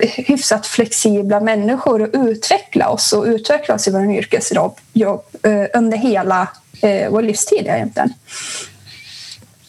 hyfsat 0.00 0.66
flexibla 0.66 1.40
människor 1.40 2.02
och 2.02 2.08
utveckla 2.12 2.88
oss 2.88 3.12
och 3.12 3.24
utveckla 3.24 3.74
oss 3.74 3.88
i 3.88 3.90
vår 3.90 4.12
yrkesjobb 4.12 4.76
jobb, 4.92 5.24
eh, 5.42 5.78
under 5.78 5.98
hela 5.98 6.48
eh, 6.82 7.10
vår 7.10 7.22
livstid 7.22 7.66
egentligen. 7.66 8.12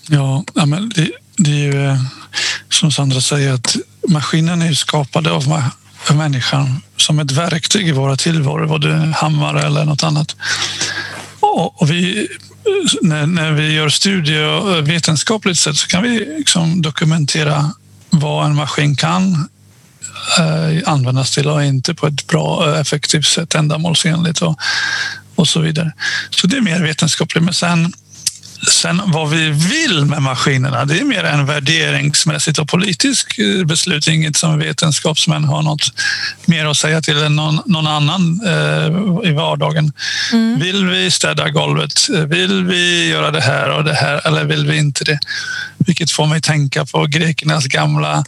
Ja, 0.09 0.43
men 0.65 0.89
det, 0.95 1.11
det 1.37 1.51
är 1.51 1.73
ju 1.73 1.85
eh, 1.85 1.95
som 2.69 2.91
Sandra 2.91 3.21
säger 3.21 3.53
att 3.53 3.75
maskinen 4.07 4.61
är 4.61 4.73
skapade 4.73 5.31
av 5.31 5.47
människan 6.13 6.81
som 6.97 7.19
ett 7.19 7.31
verktyg 7.31 7.87
i 7.87 7.91
våra 7.91 8.15
tillvaro, 8.15 8.67
både 8.67 9.13
hammare 9.15 9.61
eller 9.61 9.85
något 9.85 10.03
annat. 10.03 10.35
Och 11.39 11.91
vi, 11.91 12.27
när, 13.01 13.25
när 13.25 13.51
vi 13.51 13.73
gör 13.73 13.89
studier 13.89 14.81
vetenskapligt 14.81 15.59
sett 15.59 15.75
så 15.75 15.87
kan 15.87 16.03
vi 16.03 16.19
liksom 16.37 16.81
dokumentera 16.81 17.71
vad 18.09 18.45
en 18.45 18.55
maskin 18.55 18.95
kan 18.95 19.49
eh, 20.39 20.89
användas 20.89 21.31
till 21.31 21.47
och 21.47 21.63
inte 21.63 21.93
på 21.93 22.07
ett 22.07 22.27
bra, 22.27 22.69
eh, 22.69 22.79
effektivt 22.79 23.25
sätt, 23.25 23.55
ändamålsenligt 23.55 24.41
och, 24.41 24.59
och 25.35 25.47
så 25.47 25.59
vidare. 25.59 25.91
Så 26.29 26.47
det 26.47 26.57
är 26.57 26.61
mer 26.61 26.81
vetenskapligt. 26.81 27.43
Men 27.43 27.53
sen 27.53 27.93
Sen 28.67 29.01
vad 29.05 29.29
vi 29.29 29.49
vill 29.49 30.05
med 30.05 30.21
maskinerna, 30.21 30.85
det 30.85 30.99
är 30.99 31.03
mer 31.03 31.23
en 31.23 31.45
värderingsmässigt 31.45 32.59
och 32.59 32.67
politisk 32.67 33.39
eh, 33.39 33.65
beslut. 33.65 34.07
Inget 34.07 34.37
som 34.37 34.59
vetenskapsmän 34.59 35.43
har 35.43 35.61
något 35.61 35.93
mer 36.45 36.65
att 36.65 36.77
säga 36.77 37.01
till 37.01 37.23
än 37.23 37.35
någon, 37.35 37.59
någon 37.65 37.87
annan 37.87 38.41
eh, 38.45 39.29
i 39.29 39.33
vardagen. 39.33 39.93
Mm. 40.33 40.59
Vill 40.59 40.85
vi 40.85 41.11
städa 41.11 41.49
golvet? 41.49 42.09
Vill 42.09 42.65
vi 42.65 43.09
göra 43.09 43.31
det 43.31 43.41
här 43.41 43.69
och 43.69 43.83
det 43.83 43.93
här 43.93 44.27
eller 44.27 44.43
vill 44.43 44.67
vi 44.67 44.77
inte 44.77 45.03
det? 45.03 45.19
Vilket 45.77 46.11
får 46.11 46.25
mig 46.25 46.41
tänka 46.41 46.85
på 46.85 47.05
grekernas 47.05 47.65
gamla 47.65 48.23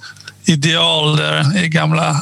ideal 0.45 1.15
där 1.15 1.63
i 1.63 1.67
gamla 1.67 2.21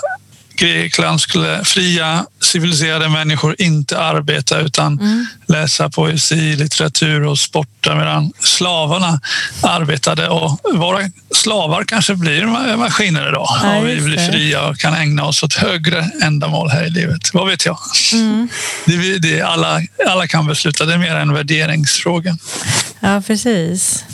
Grekland 0.59 1.21
skulle 1.21 1.65
fria 1.65 2.25
civiliserade 2.41 3.09
människor 3.09 3.55
inte 3.57 3.99
arbeta 3.99 4.59
utan 4.59 4.99
mm. 4.99 5.25
läsa 5.47 5.89
poesi, 5.89 6.55
litteratur 6.55 7.25
och 7.25 7.39
sporta 7.39 7.95
medan 7.95 8.31
slavarna 8.39 9.21
arbetade. 9.61 10.27
Och 10.27 10.59
våra 10.73 10.99
slavar 11.31 11.83
kanske 11.83 12.15
blir 12.15 12.45
maskiner 12.77 13.29
idag 13.29 13.47
ja, 13.63 13.77
och 13.77 13.87
vi 13.87 14.01
blir 14.01 14.31
fria 14.31 14.67
och 14.67 14.77
kan 14.77 14.93
ägna 14.93 15.25
oss 15.25 15.43
åt 15.43 15.53
högre 15.53 16.11
ändamål 16.21 16.69
här 16.69 16.85
i 16.85 16.89
livet. 16.89 17.33
Vad 17.33 17.47
vet 17.47 17.65
jag? 17.65 17.77
Mm. 18.13 18.49
Det, 18.85 19.19
det, 19.19 19.41
alla, 19.41 19.81
alla 20.07 20.27
kan 20.27 20.47
besluta, 20.47 20.85
det 20.85 20.93
är 20.93 20.97
mer 20.97 21.15
en 21.15 21.33
värderingsfråga. 21.33 22.37
Ja, 22.99 23.21
precis. 23.27 24.05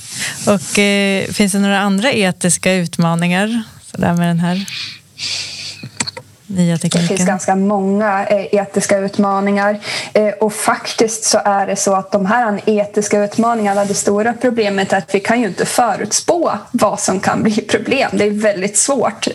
Och 0.45 0.79
eh, 0.79 1.31
finns 1.31 1.51
det 1.51 1.59
några 1.59 1.79
andra 1.79 2.11
etiska 2.11 2.73
utmaningar 2.73 3.63
så 3.91 3.97
där 3.97 4.13
med 4.13 4.27
den 4.27 4.39
här 4.39 4.65
nya 6.55 6.77
tekniken? 6.77 7.01
Det 7.01 7.07
finns 7.07 7.27
ganska 7.27 7.55
många 7.55 8.25
eh, 8.25 8.55
etiska 8.55 8.97
utmaningar 8.97 9.79
eh, 10.13 10.29
och 10.29 10.53
faktiskt 10.53 11.23
så 11.23 11.41
är 11.45 11.67
det 11.67 11.75
så 11.75 11.93
att 11.93 12.11
de 12.11 12.25
här 12.25 12.61
etiska 12.65 13.23
utmaningarna, 13.23 13.85
det 13.85 13.93
stora 13.93 14.33
problemet 14.41 14.93
är 14.93 14.97
att 14.97 15.15
vi 15.15 15.19
kan 15.19 15.41
ju 15.41 15.47
inte 15.47 15.65
förutspå 15.65 16.51
vad 16.71 16.99
som 16.99 17.19
kan 17.19 17.43
bli 17.43 17.61
problem. 17.61 18.09
Det 18.13 18.23
är 18.23 18.31
väldigt 18.31 18.77
svårt. 18.77 19.27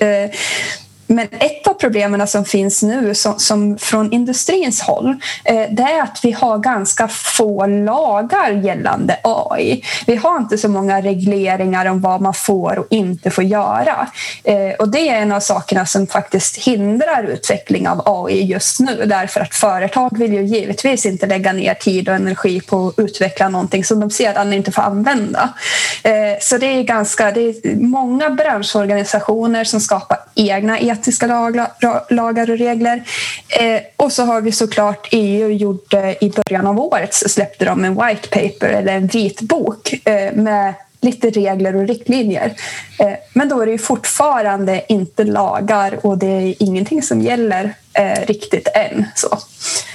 Men 1.13 1.29
ett 1.31 1.67
av 1.67 1.75
problemen 1.75 2.27
som 2.27 2.45
finns 2.45 2.83
nu 2.83 3.15
som, 3.15 3.39
som 3.39 3.79
från 3.79 4.13
industrins 4.13 4.81
håll 4.81 5.17
eh, 5.45 5.65
det 5.71 5.83
är 5.83 6.03
att 6.03 6.21
vi 6.23 6.33
har 6.33 6.59
ganska 6.59 7.09
få 7.09 7.67
lagar 7.67 8.51
gällande 8.51 9.17
AI. 9.25 9.85
Vi 10.07 10.17
har 10.17 10.37
inte 10.39 10.59
så 10.59 10.69
många 10.69 11.01
regleringar 11.01 11.87
om 11.87 12.01
vad 12.01 12.21
man 12.21 12.35
får 12.35 12.79
och 12.79 12.87
inte 12.91 13.31
får 13.31 13.45
göra. 13.45 14.09
Eh, 14.45 14.75
och 14.79 14.89
det 14.89 15.09
är 15.09 15.17
en 15.23 15.33
av 15.33 15.41
sakerna 15.41 15.87
som 15.87 16.07
faktiskt 16.07 16.57
hindrar 16.57 17.25
utveckling 17.25 17.89
av 17.89 18.03
AI 18.05 18.43
just 18.43 18.81
nu 18.81 19.05
därför 19.07 19.41
att 19.41 19.55
företag 19.55 20.19
vill 20.19 20.33
ju 20.33 20.43
givetvis 20.43 21.07
inte 21.07 21.27
lägga 21.27 21.53
ner 21.53 21.75
tid 21.75 22.09
och 22.09 22.15
energi 22.15 22.61
på 22.61 22.89
att 22.89 22.99
utveckla 22.99 23.49
någonting 23.49 23.85
som 23.85 24.01
de 24.01 24.11
sedan 24.11 24.53
inte 24.53 24.73
får 24.73 24.83
använda. 24.83 25.49
Eh, 26.03 26.13
så 26.41 26.59
det 26.59 26.67
är 26.67 26.83
ganska, 26.83 27.31
det 27.31 27.41
är 27.41 27.77
många 27.77 28.31
branschorganisationer 28.31 29.65
som 29.65 29.81
skapar 29.81 30.19
egna 30.35 30.81
etiska 31.01 31.27
lagar 32.11 32.51
och 32.51 32.59
regler. 32.59 33.05
Eh, 33.49 33.81
och 33.97 34.13
så 34.13 34.25
har 34.25 34.41
vi 34.41 34.53
såklart 34.53 35.09
EU 35.11 35.49
gjorde 35.49 36.25
i 36.25 36.31
början 36.31 36.67
av 36.67 36.81
året 36.81 37.15
så 37.15 37.29
släppte 37.29 37.65
de 37.65 37.85
en 37.85 37.95
white 37.95 38.29
paper 38.29 38.69
eller 38.69 38.93
en 38.93 39.07
vitbok 39.07 39.93
eh, 40.05 40.35
med 40.35 40.75
lite 41.01 41.31
regler 41.31 41.77
och 41.77 41.89
riktlinjer. 41.89 42.55
Eh, 42.99 43.13
men 43.33 43.49
då 43.49 43.61
är 43.61 43.67
det 43.67 43.73
ju 43.73 43.79
fortfarande 43.79 44.83
inte 44.89 45.25
lagar 45.25 46.07
och 46.07 46.19
det 46.19 46.27
är 46.27 46.55
ingenting 46.63 47.03
som 47.03 47.21
gäller 47.21 47.75
eh, 47.93 48.27
riktigt 48.27 48.69
än. 48.75 49.07
Så. 49.15 49.39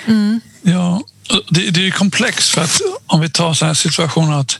Mm. 0.08 0.40
Ja, 0.62 1.02
det, 1.50 1.70
det 1.70 1.88
är 1.88 1.92
komplext 1.92 2.54
för 2.54 2.62
att 2.62 2.82
om 3.08 3.22
vi 3.22 3.30
tar 3.30 3.54
sådana 3.54 3.76
situationer 3.76 4.40
att 4.40 4.60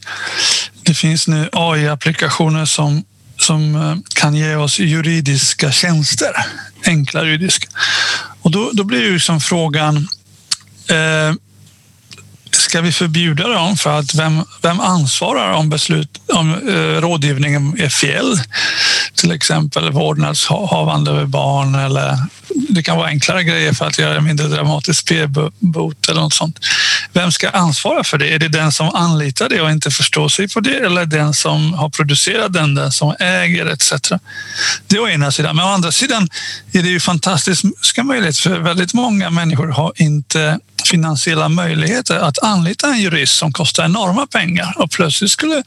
det 0.84 0.94
finns 0.94 1.28
nu 1.28 1.50
AI-applikationer 1.52 2.66
som 2.66 3.04
som 3.46 3.76
eh, 3.76 3.96
kan 4.16 4.36
ge 4.36 4.56
oss 4.56 4.80
juridiska 4.80 5.72
tjänster, 5.72 6.32
enkla 6.86 7.24
juridiska. 7.24 7.68
Och 8.42 8.52
då, 8.52 8.72
då 8.74 8.84
blir 8.84 9.02
ju 9.02 9.20
som 9.20 9.42
frågan, 9.42 10.08
eh, 10.88 11.34
ska 12.52 12.82
vi 12.82 12.92
förbjuda 12.92 13.48
dem 13.48 13.78
för 13.78 14.00
att 14.00 14.16
vem, 14.16 14.44
vem 14.62 14.80
ansvarar 14.80 15.54
om 15.54 15.70
beslut 15.70 16.22
om 16.34 16.70
eh, 16.70 17.02
rådgivningen 17.02 17.82
är 17.82 17.90
fel? 17.90 18.40
Till 19.16 19.32
exempel 19.32 19.92
vårdnadshavande 19.92 21.12
över 21.12 21.26
barn 21.26 21.76
eller 21.76 22.18
det 22.70 22.84
kan 22.84 22.98
vara 22.98 23.08
enklare 23.08 23.44
grejer 23.44 23.74
för 23.74 23.86
att 23.86 24.00
göra 24.00 24.14
det 24.14 24.22
mindre 24.22 24.48
dramatiskt, 24.48 25.08
p-bot 25.08 26.10
eller 26.10 26.22
något 26.22 26.34
sånt. 26.34 26.60
Vem 27.14 27.32
ska 27.32 27.50
ansvara 27.50 28.04
för 28.04 28.18
det? 28.18 28.34
Är 28.34 28.40
det 28.40 28.48
den 28.48 28.72
som 28.72 28.90
anlitar 28.96 29.50
det 29.50 29.62
och 29.62 29.72
inte 29.72 29.92
förstår 29.92 30.30
sig 30.30 30.48
på 30.48 30.60
det 30.60 30.86
eller 30.86 31.06
den 31.06 31.34
som 31.34 31.74
har 31.74 31.90
producerat 31.90 32.54
den, 32.54 32.76
den 32.76 32.92
som 32.92 33.16
äger 33.20 33.66
etc. 33.66 33.94
Det 34.88 34.96
är 34.96 35.02
å 35.02 35.10
ena 35.10 35.32
sidan. 35.32 35.56
Men 35.56 35.66
å 35.66 35.68
andra 35.68 35.92
sidan 35.92 36.30
är 36.72 36.84
det 36.84 36.90
ju 36.90 37.00
fantastiska 37.00 38.04
möjligheter 38.04 38.42
för 38.42 38.60
väldigt 38.60 38.94
många 38.94 39.30
människor 39.30 39.68
har 39.68 39.94
inte 39.96 40.60
finansiella 40.88 41.50
möjligheter 41.50 42.20
att 42.20 42.44
anlita 42.44 42.88
en 42.88 43.02
jurist 43.02 43.38
som 43.38 43.52
kostar 43.52 43.86
enorma 43.86 44.28
pengar 44.28 44.74
och 44.78 44.92
plötsligt 44.92 45.32
skulle 45.32 45.64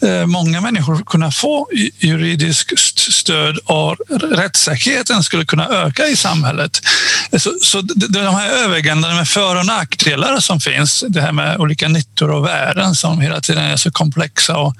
eh, 0.00 0.26
många 0.26 0.60
människor 0.60 1.02
kunna 1.06 1.30
få 1.30 1.68
juridiskt 1.98 2.98
stöd 2.98 3.58
och 3.64 3.96
rättssäkerheten 4.30 5.22
skulle 5.22 5.44
kunna 5.44 5.68
öka 5.68 6.06
i 6.06 6.16
samhället. 6.16 6.80
Så, 7.38 7.52
så 7.62 7.80
de 8.08 8.34
här 8.34 8.50
övervägandena 8.50 9.14
med 9.14 9.28
för 9.28 9.56
och 9.56 9.66
nackdelar 9.66 10.40
som 10.40 10.60
finns, 10.60 11.04
det 11.08 11.20
här 11.20 11.32
med 11.32 11.56
olika 11.58 11.88
nyttor 11.88 12.30
och 12.30 12.46
värden 12.46 12.94
som 12.94 13.20
hela 13.20 13.40
tiden 13.40 13.64
är 13.64 13.76
så 13.76 13.90
komplexa 13.90 14.56
och 14.56 14.74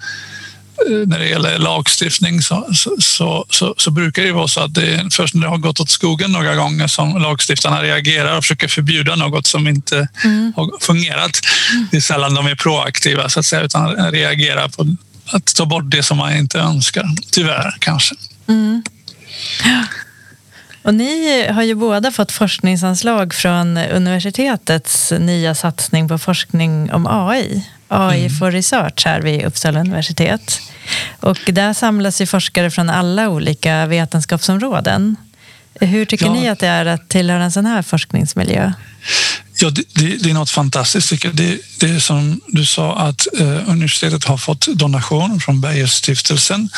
när 0.88 1.18
det 1.18 1.28
gäller 1.28 1.58
lagstiftning 1.58 2.42
så, 2.42 2.68
så, 2.98 3.44
så, 3.48 3.74
så, 3.76 3.90
brukar 3.90 4.22
det 4.22 4.32
vara 4.32 4.48
så 4.48 4.60
att 4.60 4.74
det 4.74 4.94
är 4.94 5.10
först 5.10 5.34
när 5.34 5.42
det 5.42 5.48
har 5.48 5.58
gått 5.58 5.80
åt 5.80 5.90
skogen 5.90 6.32
några 6.32 6.54
gånger 6.54 6.86
som 6.86 7.22
lagstiftarna 7.22 7.82
reagerar 7.82 8.36
och 8.36 8.44
försöker 8.44 8.68
förbjuda 8.68 9.16
något 9.16 9.46
som 9.46 9.68
inte 9.68 10.08
mm. 10.24 10.52
har 10.56 10.70
fungerat. 10.80 11.40
Det 11.90 11.96
är 11.96 12.00
sällan 12.00 12.34
de 12.34 12.46
är 12.46 12.54
proaktiva 12.54 13.28
så 13.28 13.40
att 13.40 13.46
säga, 13.46 13.62
utan 13.62 14.12
reagerar 14.12 14.68
på 14.68 14.96
att 15.32 15.54
ta 15.54 15.66
bort 15.66 15.90
det 15.90 16.02
som 16.02 16.16
man 16.16 16.36
inte 16.36 16.58
önskar. 16.58 17.04
Tyvärr 17.30 17.76
kanske. 17.78 18.14
Mm. 18.48 18.82
Och 20.82 20.94
ni 20.94 21.46
har 21.50 21.62
ju 21.62 21.74
båda 21.74 22.10
fått 22.10 22.32
forskningsanslag 22.32 23.34
från 23.34 23.76
universitetets 23.76 25.12
nya 25.18 25.54
satsning 25.54 26.08
på 26.08 26.18
forskning 26.18 26.92
om 26.92 27.06
AI. 27.06 27.64
AI 27.90 28.20
mm. 28.20 28.38
for 28.38 28.50
Research 28.50 29.06
här 29.06 29.20
vid 29.20 29.44
Uppsala 29.44 29.80
universitet. 29.80 30.60
Och 31.20 31.38
där 31.46 31.72
samlas 31.72 32.20
ju 32.20 32.26
forskare 32.26 32.70
från 32.70 32.90
alla 32.90 33.28
olika 33.28 33.86
vetenskapsområden. 33.86 35.16
Hur 35.74 36.04
tycker 36.04 36.26
ja. 36.26 36.32
ni 36.32 36.48
att 36.48 36.58
det 36.58 36.66
är 36.66 36.86
att 36.86 37.08
tillhöra 37.08 37.44
en 37.44 37.52
sån 37.52 37.66
här 37.66 37.82
forskningsmiljö? 37.82 38.72
Ja, 39.60 39.70
det, 39.70 39.82
det, 39.94 40.16
det 40.16 40.30
är 40.30 40.34
något 40.34 40.50
fantastiskt. 40.50 41.10
Det, 41.32 41.58
det 41.80 41.90
är 41.90 41.98
som 41.98 42.40
du 42.46 42.64
sa 42.64 42.96
att 42.96 43.26
eh, 43.38 43.70
universitetet 43.70 44.24
har 44.24 44.36
fått 44.36 44.66
donation 44.66 45.40
från 45.40 45.60
Beijerstiftelsen 45.60 46.68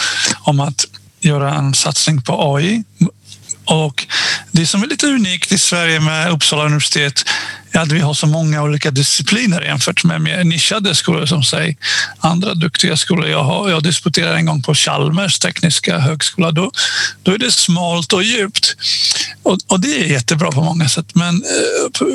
om 0.40 0.60
att 0.60 0.84
göra 1.20 1.54
en 1.54 1.74
satsning 1.74 2.22
på 2.22 2.56
AI 2.56 2.84
och 3.72 4.06
det 4.50 4.66
som 4.66 4.82
är 4.82 4.86
lite 4.86 5.06
unikt 5.06 5.52
i 5.52 5.58
Sverige 5.58 6.00
med 6.00 6.30
Uppsala 6.30 6.64
universitet 6.64 7.24
är 7.72 7.80
att 7.80 7.92
vi 7.92 8.00
har 8.00 8.14
så 8.14 8.26
många 8.26 8.62
olika 8.62 8.90
discipliner 8.90 9.62
jämfört 9.62 10.04
med 10.04 10.20
mer 10.20 10.44
nischade 10.44 10.94
skolor 10.94 11.26
som 11.26 11.42
säg 11.42 11.76
andra 12.18 12.54
duktiga 12.54 12.96
skolor. 12.96 13.28
Jag, 13.28 13.44
har, 13.44 13.70
jag 13.70 13.82
disputerade 13.82 14.36
en 14.36 14.46
gång 14.46 14.62
på 14.62 14.74
Chalmers 14.74 15.38
tekniska 15.38 15.98
högskola. 15.98 16.50
Då, 16.50 16.70
då 17.22 17.32
är 17.32 17.38
det 17.38 17.52
smalt 17.52 18.12
och 18.12 18.22
djupt 18.22 18.76
och, 19.42 19.58
och 19.66 19.80
det 19.80 20.00
är 20.00 20.06
jättebra 20.06 20.50
på 20.50 20.62
många 20.62 20.88
sätt. 20.88 21.14
Men 21.14 21.34
eh, 21.34 22.06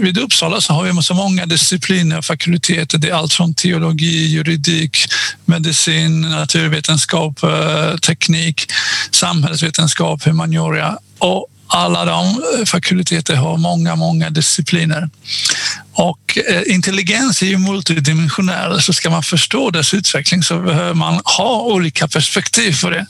vid 0.00 0.18
Uppsala 0.18 0.60
så 0.60 0.72
har 0.72 0.84
vi 0.84 1.02
så 1.02 1.14
många 1.14 1.46
discipliner 1.46 2.18
och 2.18 2.24
fakulteter. 2.24 2.98
Det 2.98 3.08
är 3.08 3.14
allt 3.14 3.32
från 3.32 3.54
teologi, 3.54 4.26
juridik, 4.26 4.96
medicin, 5.44 6.20
naturvetenskap, 6.20 7.42
eh, 7.42 7.96
teknik, 7.96 8.66
samhällsvetenskap, 9.10 10.24
humaniora 10.24 10.98
och 11.18 11.46
alla 11.68 12.04
de 12.04 12.26
eh, 12.26 12.64
fakulteter 12.66 13.36
har 13.36 13.56
många, 13.56 13.96
många 13.96 14.30
discipliner. 14.30 15.10
Och 15.92 16.38
eh, 16.48 16.62
intelligens 16.66 17.42
är 17.42 17.46
ju 17.46 17.58
multidimensionell, 17.58 18.82
så 18.82 18.92
ska 18.92 19.10
man 19.10 19.22
förstå 19.22 19.70
dess 19.70 19.94
utveckling 19.94 20.42
så 20.42 20.58
behöver 20.58 20.94
man 20.94 21.20
ha 21.24 21.60
olika 21.62 22.08
perspektiv 22.08 22.80
på 22.82 22.90
det. 22.90 23.06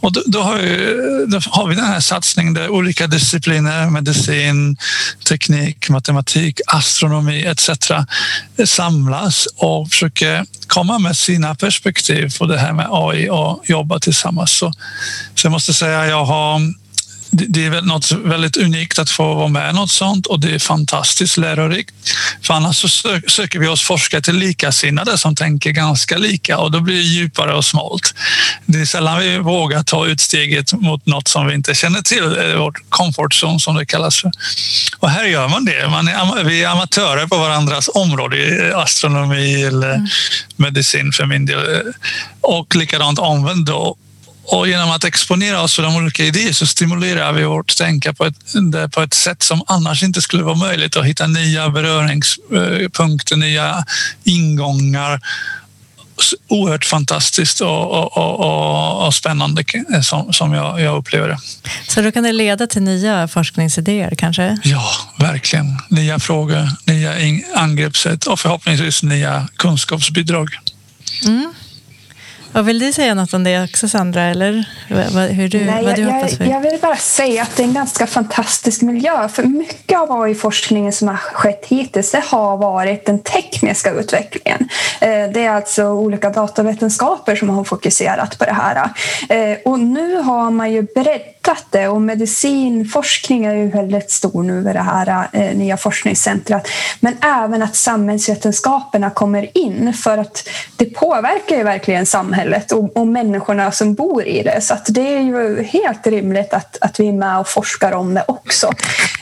Och 0.00 0.12
då, 0.12 0.22
då, 0.26 0.42
har, 0.42 0.56
vi, 0.56 1.26
då 1.28 1.40
har 1.50 1.68
vi 1.68 1.74
den 1.74 1.84
här 1.84 2.00
satsningen 2.00 2.54
där 2.54 2.68
olika 2.68 3.06
discipliner, 3.06 3.90
medicin, 3.90 4.76
teknik, 5.28 5.88
matematik, 5.88 6.60
astronomi 6.66 7.44
etc. 7.44 7.70
samlas 8.64 9.48
och 9.56 9.90
försöker 9.90 10.44
komma 10.66 10.98
med 10.98 11.16
sina 11.16 11.54
perspektiv 11.54 12.38
på 12.38 12.46
det 12.46 12.58
här 12.58 12.72
med 12.72 12.86
AI 12.90 13.30
och 13.30 13.62
jobba 13.64 13.98
tillsammans. 13.98 14.50
Så, 14.50 14.72
så 15.34 15.46
jag 15.46 15.52
måste 15.52 15.74
säga 15.74 16.06
jag 16.06 16.24
har 16.24 16.60
det 17.48 17.66
är 17.66 17.70
väl 17.70 17.84
något 17.84 18.12
väldigt 18.12 18.56
unikt 18.56 18.98
att 18.98 19.10
få 19.10 19.34
vara 19.34 19.48
med 19.48 19.74
något 19.74 19.90
sånt 19.90 20.26
och 20.26 20.40
det 20.40 20.54
är 20.54 20.58
fantastiskt 20.58 21.36
lärorikt. 21.36 21.94
För 22.42 22.54
annars 22.54 22.76
så 22.76 22.88
söker 23.28 23.58
vi 23.58 23.68
oss 23.68 23.82
forskare 23.82 24.22
till 24.22 24.36
likasinnade 24.36 25.18
som 25.18 25.34
tänker 25.36 25.70
ganska 25.70 26.18
lika 26.18 26.58
och 26.58 26.70
då 26.70 26.80
blir 26.80 26.94
det 26.94 27.02
djupare 27.02 27.54
och 27.54 27.64
smalt. 27.64 28.14
Det 28.66 28.80
är 28.80 28.84
sällan 28.84 29.20
vi 29.20 29.38
vågar 29.38 29.82
ta 29.82 30.06
ut 30.06 30.20
steget 30.20 30.72
mot 30.72 31.06
något 31.06 31.28
som 31.28 31.46
vi 31.46 31.54
inte 31.54 31.74
känner 31.74 32.02
till, 32.02 32.56
vårt 32.58 32.90
comfort 32.90 33.32
zone 33.42 33.60
som 33.60 33.76
det 33.76 33.86
kallas 33.86 34.16
för. 34.16 34.30
Och 34.98 35.10
här 35.10 35.24
gör 35.24 35.48
man 35.48 35.64
det. 35.64 35.88
Man 35.88 36.08
är, 36.08 36.44
vi 36.44 36.64
är 36.64 36.68
amatörer 36.68 37.26
på 37.26 37.36
varandras 37.36 37.90
område, 37.94 38.72
astronomi 38.76 39.62
eller 39.62 39.94
mm. 39.94 40.06
medicin 40.56 41.12
för 41.12 41.26
min 41.26 41.46
del. 41.46 41.82
Och 42.40 42.76
likadant 42.76 43.18
omvänt 43.18 43.66
då 43.66 43.96
och 44.50 44.68
genom 44.68 44.90
att 44.90 45.04
exponera 45.04 45.62
oss 45.62 45.74
för 45.74 45.82
de 45.82 45.96
olika 45.96 46.24
idéer 46.24 46.52
så 46.52 46.66
stimulerar 46.66 47.32
vi 47.32 47.44
vårt 47.44 47.76
tänka 47.76 48.12
på 48.12 48.24
ett, 48.24 48.34
på 48.94 49.00
ett 49.00 49.14
sätt 49.14 49.42
som 49.42 49.62
annars 49.66 50.02
inte 50.02 50.22
skulle 50.22 50.42
vara 50.42 50.54
möjligt 50.54 50.96
att 50.96 51.04
hitta 51.04 51.26
nya 51.26 51.68
beröringspunkter, 51.68 53.36
nya 53.36 53.84
ingångar. 54.24 55.20
Oerhört 56.48 56.84
fantastiskt 56.84 57.60
och, 57.60 57.90
och, 57.90 58.16
och, 58.16 59.06
och 59.06 59.14
spännande 59.14 59.64
som, 60.02 60.32
som 60.32 60.52
jag, 60.52 60.80
jag, 60.80 60.96
upplever 60.96 61.28
det. 61.28 61.38
Så 61.88 62.00
då 62.00 62.12
kan 62.12 62.22
det 62.22 62.32
leda 62.32 62.66
till 62.66 62.82
nya 62.82 63.28
forskningsidéer 63.28 64.14
kanske? 64.14 64.58
Ja, 64.64 64.90
verkligen. 65.18 65.78
Nya 65.88 66.18
frågor, 66.18 66.68
nya 66.84 67.14
angreppssätt 67.54 68.26
och 68.26 68.40
förhoppningsvis 68.40 69.02
nya 69.02 69.48
kunskapsbidrag. 69.56 70.48
Mm. 71.24 71.54
Och 72.58 72.68
vill 72.68 72.78
du 72.78 72.92
säga 72.92 73.14
något 73.14 73.34
om 73.34 73.44
det 73.44 73.64
också 73.64 73.88
Sandra? 73.88 74.22
Eller 74.22 74.64
hur 75.28 75.48
du, 75.48 75.64
Nej, 75.64 75.84
vad 75.84 75.94
du 75.94 76.02
jag, 76.02 76.12
hoppas 76.12 76.36
för? 76.36 76.44
Jag 76.44 76.60
vill 76.60 76.78
bara 76.82 76.96
säga 76.96 77.42
att 77.42 77.56
det 77.56 77.62
är 77.62 77.66
en 77.66 77.74
ganska 77.74 78.06
fantastisk 78.06 78.82
miljö. 78.82 79.28
För 79.28 79.42
mycket 79.42 79.98
av 79.98 80.22
AI-forskningen 80.22 80.92
som 80.92 81.08
har 81.08 81.16
skett 81.16 81.66
hittills 81.68 82.10
det 82.10 82.22
har 82.26 82.56
varit 82.56 83.06
den 83.06 83.18
tekniska 83.18 83.90
utvecklingen. 83.90 84.68
Eh, 85.00 85.08
det 85.08 85.44
är 85.44 85.50
alltså 85.50 85.84
olika 85.84 86.30
datavetenskaper 86.30 87.36
som 87.36 87.48
har 87.48 87.64
fokuserat 87.64 88.38
på 88.38 88.44
det 88.44 88.52
här. 88.52 88.90
Eh, 89.28 89.58
och 89.64 89.80
nu 89.80 90.16
har 90.16 90.50
man 90.50 90.72
ju 90.72 90.82
breddat 90.82 91.66
det 91.70 91.88
och 91.88 92.02
medicinforskning 92.02 93.44
är 93.44 93.54
ju 93.54 93.70
väldigt 93.70 94.10
stor 94.10 94.42
nu 94.42 94.52
med 94.52 94.76
det 94.76 94.82
här 94.82 95.28
eh, 95.32 95.56
nya 95.56 95.76
forskningscentret. 95.76 96.68
Men 97.00 97.16
även 97.22 97.62
att 97.62 97.76
samhällsvetenskaperna 97.76 99.10
kommer 99.10 99.58
in 99.58 99.94
för 99.94 100.18
att 100.18 100.48
det 100.76 100.84
påverkar 100.84 101.56
ju 101.56 101.62
verkligen 101.62 102.06
samhället 102.06 102.47
samhället 102.48 102.72
och, 102.72 102.96
och 102.96 103.06
människorna 103.06 103.72
som 103.72 103.94
bor 103.94 104.24
i 104.24 104.42
det. 104.42 104.60
Så 104.60 104.76
det 104.88 105.16
är 105.16 105.20
ju 105.20 105.62
helt 105.62 106.06
rimligt 106.06 106.52
att, 106.52 106.78
att 106.80 107.00
vi 107.00 107.08
är 107.08 107.12
med 107.12 107.38
och 107.38 107.48
forskar 107.48 107.92
om 107.92 108.14
det 108.14 108.24
också. 108.28 108.72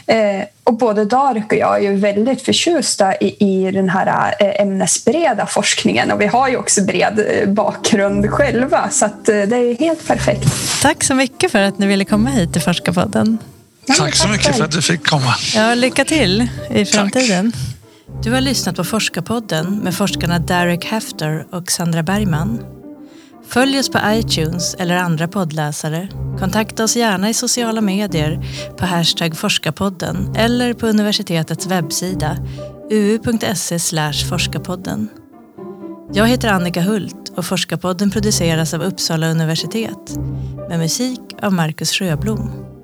Eh, 0.07 0.45
och 0.65 0.75
både 0.75 1.05
Darek 1.05 1.53
och 1.53 1.59
jag 1.59 1.77
är 1.77 1.91
ju 1.91 1.97
väldigt 1.97 2.43
förtjusta 2.43 3.15
i, 3.15 3.37
i 3.39 3.71
den 3.71 3.89
här 3.89 4.35
eh, 4.41 4.61
ämnesbreda 4.61 5.47
forskningen 5.47 6.11
och 6.13 6.21
vi 6.21 6.27
har 6.27 6.49
ju 6.49 6.57
också 6.57 6.83
bred 6.83 7.19
eh, 7.19 7.49
bakgrund 7.49 8.31
själva 8.31 8.89
så 8.91 9.05
att 9.05 9.29
eh, 9.29 9.35
det 9.35 9.57
är 9.57 9.79
helt 9.79 10.07
perfekt. 10.07 10.49
Tack 10.83 11.05
så 11.05 11.15
mycket 11.15 11.53
för 11.53 11.63
att 11.63 11.79
ni 11.79 11.87
ville 11.87 12.05
komma 12.05 12.31
hit 12.31 12.53
till 12.53 12.63
Forskarpodden. 12.63 13.39
Tack 13.99 14.15
så 14.15 14.29
mycket 14.29 14.57
för 14.57 14.65
att 14.65 14.73
du 14.73 14.83
fick 14.83 15.07
komma. 15.07 15.35
Ja, 15.55 15.75
lycka 15.75 16.05
till 16.05 16.49
i 16.71 16.85
framtiden. 16.85 17.53
Tack. 17.53 17.77
Du 18.23 18.33
har 18.33 18.41
lyssnat 18.41 18.77
på 18.77 18.85
Forskarpodden 18.85 19.79
med 19.85 19.95
forskarna 19.95 20.39
Derek 20.39 20.85
Hefter 20.85 21.47
och 21.53 21.71
Sandra 21.71 22.03
Bergman. 22.03 22.76
Följ 23.49 23.79
oss 23.79 23.91
på 23.91 23.99
iTunes 24.07 24.75
eller 24.75 24.97
andra 24.97 25.29
poddläsare. 25.29 26.09
Kontakta 26.39 26.85
oss 26.85 26.97
gärna 26.97 27.29
i 27.29 27.35
sociala 27.35 27.81
medier 27.81 28.41
på 28.77 28.87
hashtag 28.87 29.37
forskarpodden 29.37 30.35
eller 30.37 30.75
på 30.75 30.87
universitetets 30.87 31.67
webbsida 31.67 32.37
uu.se 32.91 33.79
forskarpodden. 34.29 35.09
Jag 36.13 36.27
heter 36.27 36.49
Annika 36.49 36.81
Hult 36.81 37.33
och 37.37 37.45
Forskarpodden 37.45 38.11
produceras 38.11 38.75
av 38.75 38.83
Uppsala 38.83 39.31
universitet 39.31 40.17
med 40.69 40.79
musik 40.79 41.21
av 41.43 41.53
Marcus 41.53 41.93
Sjöblom. 41.93 42.76